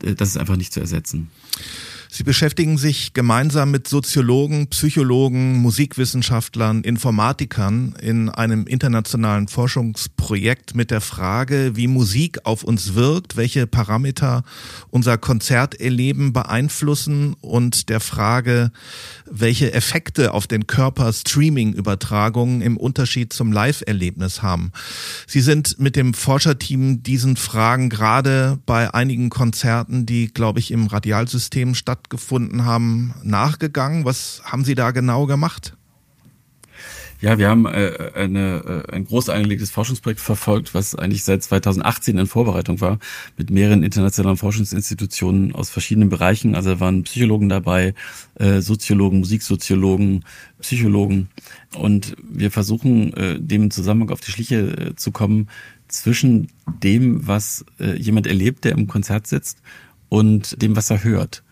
[0.04, 1.30] äh, das ist einfach nicht zu ersetzen.
[2.10, 11.02] Sie beschäftigen sich gemeinsam mit Soziologen, Psychologen, Musikwissenschaftlern, Informatikern in einem internationalen Forschungsprojekt mit der
[11.02, 14.44] Frage, wie Musik auf uns wirkt, welche Parameter
[14.90, 18.72] unser Konzerterleben beeinflussen und der Frage,
[19.30, 24.72] welche Effekte auf den Körper Streaming-Übertragungen im Unterschied zum Live-Erlebnis haben.
[25.28, 30.88] Sie sind mit dem Forscherteam diesen Fragen gerade bei einigen Konzerten, die, glaube ich, im
[30.88, 34.06] Radialsystem stattfinden, stattgefunden haben, nachgegangen?
[34.06, 35.76] Was haben Sie da genau gemacht?
[37.20, 42.16] Ja, wir haben äh, eine, äh, ein groß angelegtes Forschungsprojekt verfolgt, was eigentlich seit 2018
[42.16, 43.00] in Vorbereitung war,
[43.38, 46.54] mit mehreren internationalen Forschungsinstitutionen aus verschiedenen Bereichen.
[46.54, 47.96] Also da waren Psychologen dabei,
[48.36, 50.26] äh, Soziologen, Musiksoziologen,
[50.62, 51.30] Psychologen.
[51.76, 55.50] Und wir versuchen, dem Zusammenhang auf die Schliche zu kommen
[55.88, 56.50] zwischen
[56.84, 59.62] dem, was jemand erlebt, der im Konzert sitzt,
[60.10, 61.44] und dem, was er hört.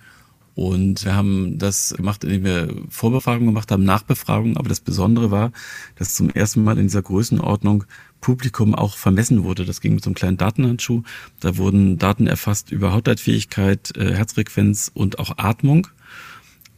[0.56, 4.56] Und wir haben das gemacht, indem wir Vorbefragungen gemacht haben, Nachbefragungen.
[4.58, 5.52] Aber das Besondere war,
[5.96, 7.84] dass zum ersten Mal in dieser Größenordnung
[8.22, 9.66] Publikum auch vermessen wurde.
[9.66, 11.04] Das ging mit so einem kleinen Datenhandschuh.
[11.42, 15.88] Da wurden Daten erfasst über Hautleitfähigkeit, äh, Herzfrequenz und auch Atmung.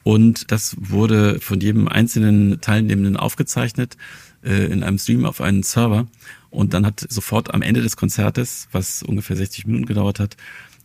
[0.03, 3.95] Und das wurde von jedem einzelnen Teilnehmenden aufgezeichnet
[4.43, 6.07] äh, in einem Stream auf einen Server.
[6.49, 10.35] Und dann hat sofort am Ende des Konzertes, was ungefähr 60 Minuten gedauert hat,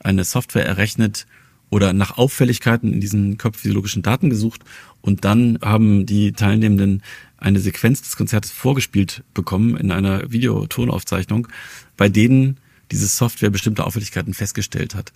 [0.01, 1.27] eine Software errechnet,
[1.73, 4.61] oder nach Auffälligkeiten in diesen körperphysiologischen Daten gesucht
[5.01, 7.03] und dann haben die Teilnehmenden
[7.39, 11.49] eine Sequenz des Konzertes vorgespielt bekommen in einer Videotonaufzeichnung,
[11.97, 12.59] bei denen
[12.91, 15.15] diese Software bestimmte Auffälligkeiten festgestellt hat.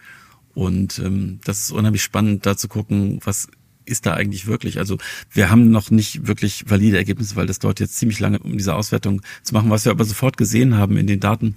[0.54, 3.48] Und ähm, das ist unheimlich spannend, da zu gucken, was
[3.84, 4.78] ist da eigentlich wirklich?
[4.78, 4.96] Also
[5.30, 8.74] wir haben noch nicht wirklich valide Ergebnisse, weil das dauert jetzt ziemlich lange, um diese
[8.74, 9.68] Auswertung zu machen.
[9.68, 11.54] Was wir aber sofort gesehen haben in den Daten,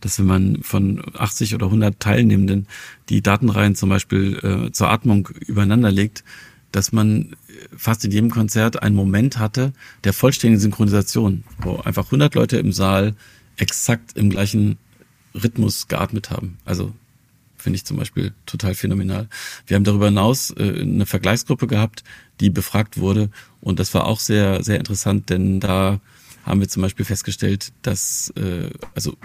[0.00, 2.66] dass wenn man von 80 oder 100 Teilnehmenden
[3.08, 6.24] die Datenreihen zum Beispiel äh, zur Atmung übereinander legt,
[6.72, 7.36] dass man
[7.76, 9.72] fast in jedem Konzert einen Moment hatte
[10.04, 13.14] der vollständigen Synchronisation, wo einfach 100 Leute im Saal
[13.56, 14.76] exakt im gleichen
[15.34, 16.58] Rhythmus geatmet haben.
[16.64, 16.92] Also
[17.56, 19.28] finde ich zum Beispiel total phänomenal.
[19.66, 22.04] Wir haben darüber hinaus äh, eine Vergleichsgruppe gehabt,
[22.40, 23.30] die befragt wurde
[23.60, 26.00] und das war auch sehr, sehr interessant, denn da
[26.44, 29.16] haben wir zum Beispiel festgestellt, dass äh, also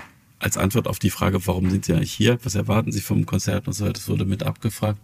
[0.42, 3.68] als Antwort auf die Frage, warum sind Sie eigentlich hier, was erwarten Sie vom Konzert
[3.68, 5.00] und so weiter, das wurde mit abgefragt.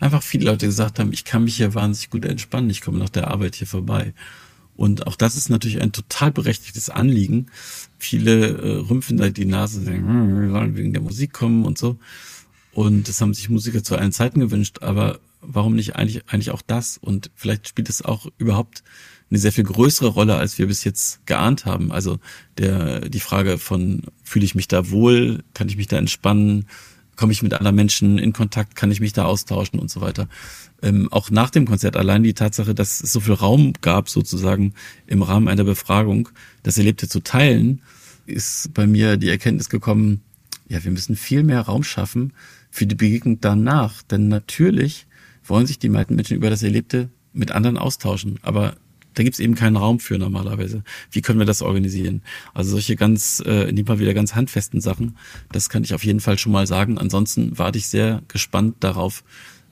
[0.00, 3.10] Einfach viele Leute gesagt haben, ich kann mich hier wahnsinnig gut entspannen, ich komme nach
[3.10, 4.14] der Arbeit hier vorbei.
[4.74, 7.46] Und auch das ist natürlich ein total berechtigtes Anliegen.
[7.98, 11.64] Viele äh, rümpfen da die Nase und sagen, hm, wir sollen wegen der Musik kommen
[11.64, 11.98] und so.
[12.72, 16.62] Und das haben sich Musiker zu allen Zeiten gewünscht, aber warum nicht eigentlich, eigentlich auch
[16.62, 16.96] das?
[16.96, 18.82] Und vielleicht spielt es auch überhaupt
[19.32, 21.90] eine sehr viel größere Rolle, als wir bis jetzt geahnt haben.
[21.90, 22.18] Also
[22.58, 26.66] der, die Frage von, fühle ich mich da wohl, kann ich mich da entspannen,
[27.16, 30.28] komme ich mit anderen Menschen in Kontakt, kann ich mich da austauschen und so weiter.
[30.82, 34.74] Ähm, auch nach dem Konzert allein die Tatsache, dass es so viel Raum gab, sozusagen
[35.06, 36.28] im Rahmen einer Befragung,
[36.62, 37.80] das Erlebte zu teilen,
[38.26, 40.20] ist bei mir die Erkenntnis gekommen,
[40.68, 42.34] ja, wir müssen viel mehr Raum schaffen
[42.70, 44.02] für die Begegnung danach.
[44.02, 45.06] Denn natürlich
[45.42, 48.38] wollen sich die meisten Menschen über das Erlebte mit anderen austauschen.
[48.42, 48.76] Aber
[49.14, 50.82] da gibt es eben keinen Raum für normalerweise.
[51.10, 52.22] Wie können wir das organisieren?
[52.54, 55.16] Also solche ganz, äh, in dem wieder ganz handfesten Sachen,
[55.50, 56.98] das kann ich auf jeden Fall schon mal sagen.
[56.98, 59.22] Ansonsten warte ich sehr gespannt darauf,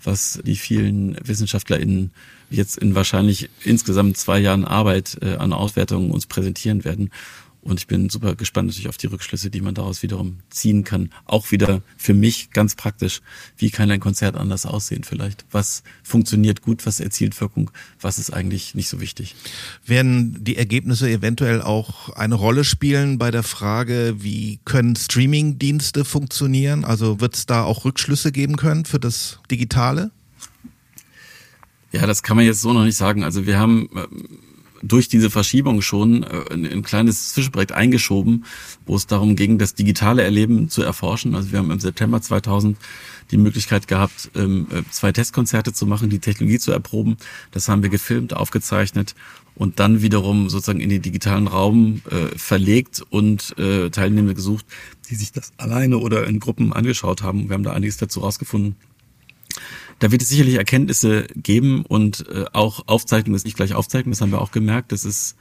[0.02, 2.10] was die vielen WissenschaftlerInnen
[2.50, 7.10] jetzt in wahrscheinlich insgesamt zwei Jahren Arbeit äh, an Auswertungen uns präsentieren werden.
[7.62, 11.10] Und ich bin super gespannt natürlich auf die Rückschlüsse, die man daraus wiederum ziehen kann.
[11.26, 13.20] Auch wieder für mich ganz praktisch.
[13.58, 15.44] Wie kann ein Konzert anders aussehen vielleicht?
[15.50, 16.86] Was funktioniert gut?
[16.86, 17.70] Was erzielt Wirkung?
[18.00, 19.34] Was ist eigentlich nicht so wichtig?
[19.84, 26.84] Werden die Ergebnisse eventuell auch eine Rolle spielen bei der Frage, wie können Streaming-Dienste funktionieren?
[26.86, 30.10] Also wird es da auch Rückschlüsse geben können für das Digitale?
[31.92, 33.24] Ja, das kann man jetzt so noch nicht sagen.
[33.24, 33.88] Also wir haben
[34.82, 38.44] durch diese Verschiebung schon äh, ein, ein kleines Zwischenprojekt eingeschoben,
[38.86, 41.34] wo es darum ging, das digitale Erleben zu erforschen.
[41.34, 42.76] Also wir haben im September 2000
[43.30, 47.16] die Möglichkeit gehabt, ähm, äh, zwei Testkonzerte zu machen, die Technologie zu erproben.
[47.52, 49.14] Das haben wir gefilmt, aufgezeichnet
[49.54, 54.64] und dann wiederum sozusagen in den digitalen Raum äh, verlegt und äh, Teilnehmer gesucht,
[55.10, 57.48] die sich das alleine oder in Gruppen angeschaut haben.
[57.48, 58.76] Wir haben da einiges dazu rausgefunden
[60.00, 64.20] da wird es sicherlich Erkenntnisse geben und äh, auch Aufzeichnung ist nicht gleich Aufzeichnung, das
[64.20, 64.92] haben wir auch gemerkt.
[64.92, 65.36] Das ist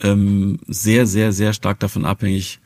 [0.00, 2.60] ähm, sehr, sehr, sehr stark davon abhängig,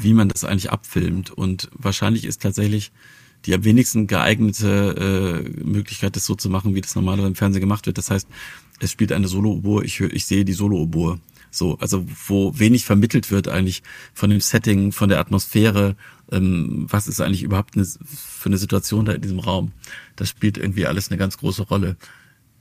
[0.00, 1.30] wie man das eigentlich abfilmt.
[1.30, 2.92] Und wahrscheinlich ist tatsächlich
[3.46, 7.60] die am wenigsten geeignete äh, Möglichkeit, das so zu machen, wie das normalerweise im Fernsehen
[7.60, 7.96] gemacht wird.
[7.96, 8.28] Das heißt,
[8.80, 11.20] es spielt eine Solo-Oboe, ich, ich sehe die Solo-Oboe.
[11.50, 13.82] So, also wo wenig vermittelt wird eigentlich
[14.14, 15.96] von dem Setting, von der Atmosphäre,
[16.30, 19.72] ähm, was ist eigentlich überhaupt eine, für eine Situation da in diesem Raum.
[20.16, 21.96] Das spielt irgendwie alles eine ganz große Rolle.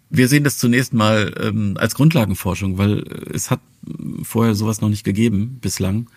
[0.10, 3.62] Wir sehen das zunächst mal ähm, als Grundlagenforschung, weil es hat
[4.24, 6.10] vorher sowas noch nicht gegeben bislang.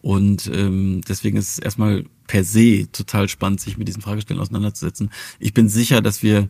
[0.00, 5.10] Und ähm, deswegen ist es erstmal per se total spannend, sich mit diesen Fragestellen auseinanderzusetzen.
[5.38, 6.48] Ich bin sicher, dass wir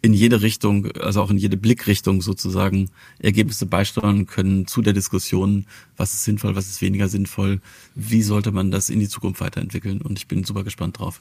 [0.00, 5.66] in jede Richtung, also auch in jede Blickrichtung sozusagen Ergebnisse beisteuern können zu der Diskussion,
[5.96, 7.60] was ist sinnvoll, was ist weniger sinnvoll,
[7.94, 10.00] wie sollte man das in die Zukunft weiterentwickeln.
[10.00, 11.20] Und ich bin super gespannt drauf.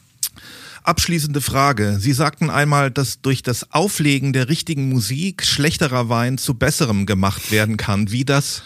[0.83, 1.97] Abschließende Frage.
[1.99, 7.51] Sie sagten einmal, dass durch das Auflegen der richtigen Musik schlechterer Wein zu besserem gemacht
[7.51, 8.11] werden kann.
[8.11, 8.63] Wie das?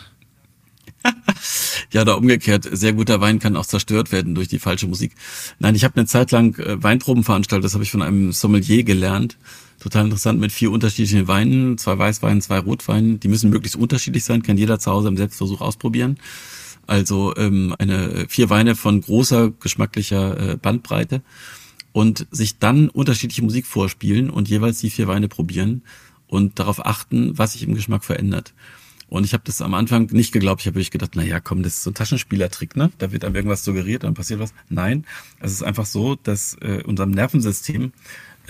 [1.91, 5.13] ja, da umgekehrt, sehr guter Wein kann auch zerstört werden durch die falsche Musik.
[5.59, 8.83] Nein, ich habe eine Zeit lang äh, Weinproben veranstaltet, das habe ich von einem Sommelier
[8.83, 9.37] gelernt.
[9.81, 13.19] Total interessant mit vier unterschiedlichen Weinen, zwei Weißweinen, zwei Rotweinen.
[13.19, 16.19] Die müssen möglichst unterschiedlich sein, kann jeder zu Hause im Selbstversuch ausprobieren.
[16.85, 21.23] Also ähm, eine vier Weine von großer geschmacklicher äh, Bandbreite
[21.93, 25.81] und sich dann unterschiedliche Musik vorspielen und jeweils die vier Weine probieren
[26.27, 28.53] und darauf achten, was sich im Geschmack verändert.
[29.07, 30.61] Und ich habe das am Anfang nicht geglaubt.
[30.61, 32.91] Ich habe wirklich gedacht, na ja, komm, das ist so ein Taschenspielertrick, ne?
[32.99, 34.53] Da wird dann irgendwas suggeriert, dann passiert was.
[34.69, 35.05] Nein,
[35.39, 37.91] es ist einfach so, dass äh, unserem Nervensystem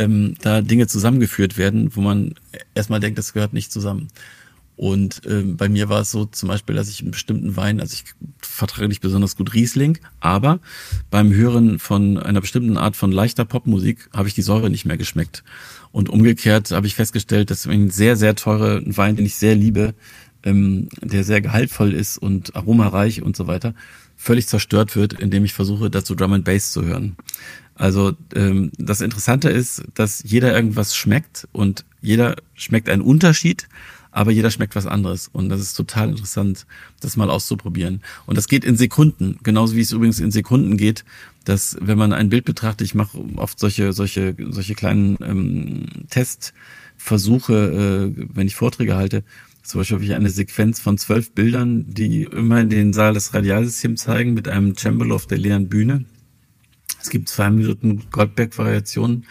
[0.01, 2.33] ähm, da Dinge zusammengeführt werden, wo man
[2.73, 4.07] erstmal denkt, das gehört nicht zusammen.
[4.77, 7.93] Und ähm, bei mir war es so zum Beispiel, dass ich einen bestimmten Wein, also
[7.93, 8.03] ich
[8.39, 10.59] vertrage nicht besonders gut Riesling, aber
[11.11, 14.97] beim Hören von einer bestimmten Art von leichter Popmusik habe ich die Säure nicht mehr
[14.97, 15.43] geschmeckt.
[15.91, 19.93] Und umgekehrt habe ich festgestellt, dass ein sehr, sehr teurer Wein, den ich sehr liebe,
[20.43, 23.73] ähm, der sehr gehaltvoll ist und aromareich und so weiter,
[24.15, 27.15] völlig zerstört wird, indem ich versuche, dazu Drum and Bass zu hören.
[27.75, 33.67] Also ähm, das Interessante ist, dass jeder irgendwas schmeckt und jeder schmeckt einen Unterschied,
[34.11, 35.29] aber jeder schmeckt was anderes.
[35.31, 36.65] Und das ist total interessant,
[36.99, 38.01] das mal auszuprobieren.
[38.25, 41.05] Und das geht in Sekunden, genauso wie es übrigens in Sekunden geht,
[41.45, 48.13] dass wenn man ein Bild betrachtet, ich mache oft solche, solche, solche kleinen ähm, Testversuche,
[48.15, 49.23] äh, wenn ich Vorträge halte,
[49.63, 53.33] zum Beispiel habe ich eine Sequenz von zwölf Bildern, die immer in den Saal des
[53.33, 56.05] Radialsystems zeigen, mit einem Cembalo auf der leeren Bühne.
[57.01, 59.25] Es gibt zwei Minuten Goldberg-Variationen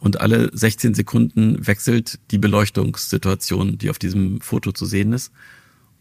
[0.00, 5.32] und alle 16 Sekunden wechselt die Beleuchtungssituation, die auf diesem Foto zu sehen ist.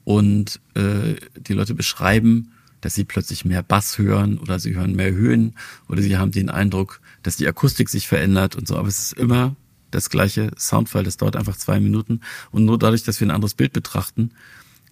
[0.04, 5.12] Und äh, die Leute beschreiben, dass sie plötzlich mehr Bass hören oder sie hören mehr
[5.12, 5.54] Höhen
[5.88, 8.76] oder sie haben den Eindruck, dass die Akustik sich verändert und so.
[8.76, 9.56] Aber es ist immer
[9.92, 12.22] das gleiche Soundfile, das dauert einfach zwei Minuten.
[12.52, 14.32] Und nur dadurch, dass wir ein anderes Bild betrachten,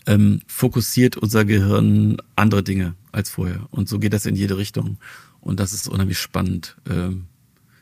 [0.06, 3.68] ähm, fokussiert unser Gehirn andere Dinge als vorher.
[3.72, 4.97] Und so geht das in jede Richtung.
[5.41, 7.26] Und das ist unheimlich spannend, ähm,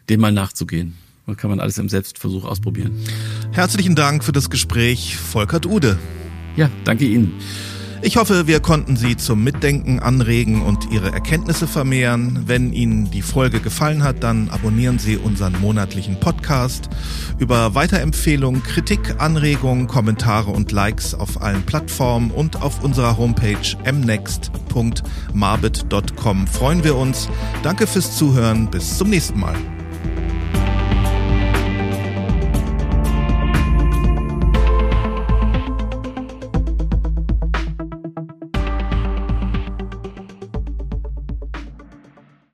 [0.09, 0.95] dem mal nachzugehen.
[1.25, 2.93] Da kann man alles im Selbstversuch ausprobieren.
[3.51, 5.99] Herzlichen Dank für das Gespräch, Volkert Ude.
[6.55, 7.33] Ja, danke Ihnen.
[8.01, 12.43] Ich hoffe, wir konnten Sie zum Mitdenken anregen und Ihre Erkenntnisse vermehren.
[12.45, 16.89] Wenn Ihnen die Folge gefallen hat, dann abonnieren Sie unseren monatlichen Podcast.
[17.39, 23.57] Über Weiterempfehlungen, Kritik, Anregungen, Kommentare und Likes auf allen Plattformen und auf unserer Homepage
[23.91, 27.27] mnext.marbit.com freuen wir uns.
[27.63, 28.69] Danke fürs Zuhören.
[28.69, 29.55] Bis zum nächsten Mal.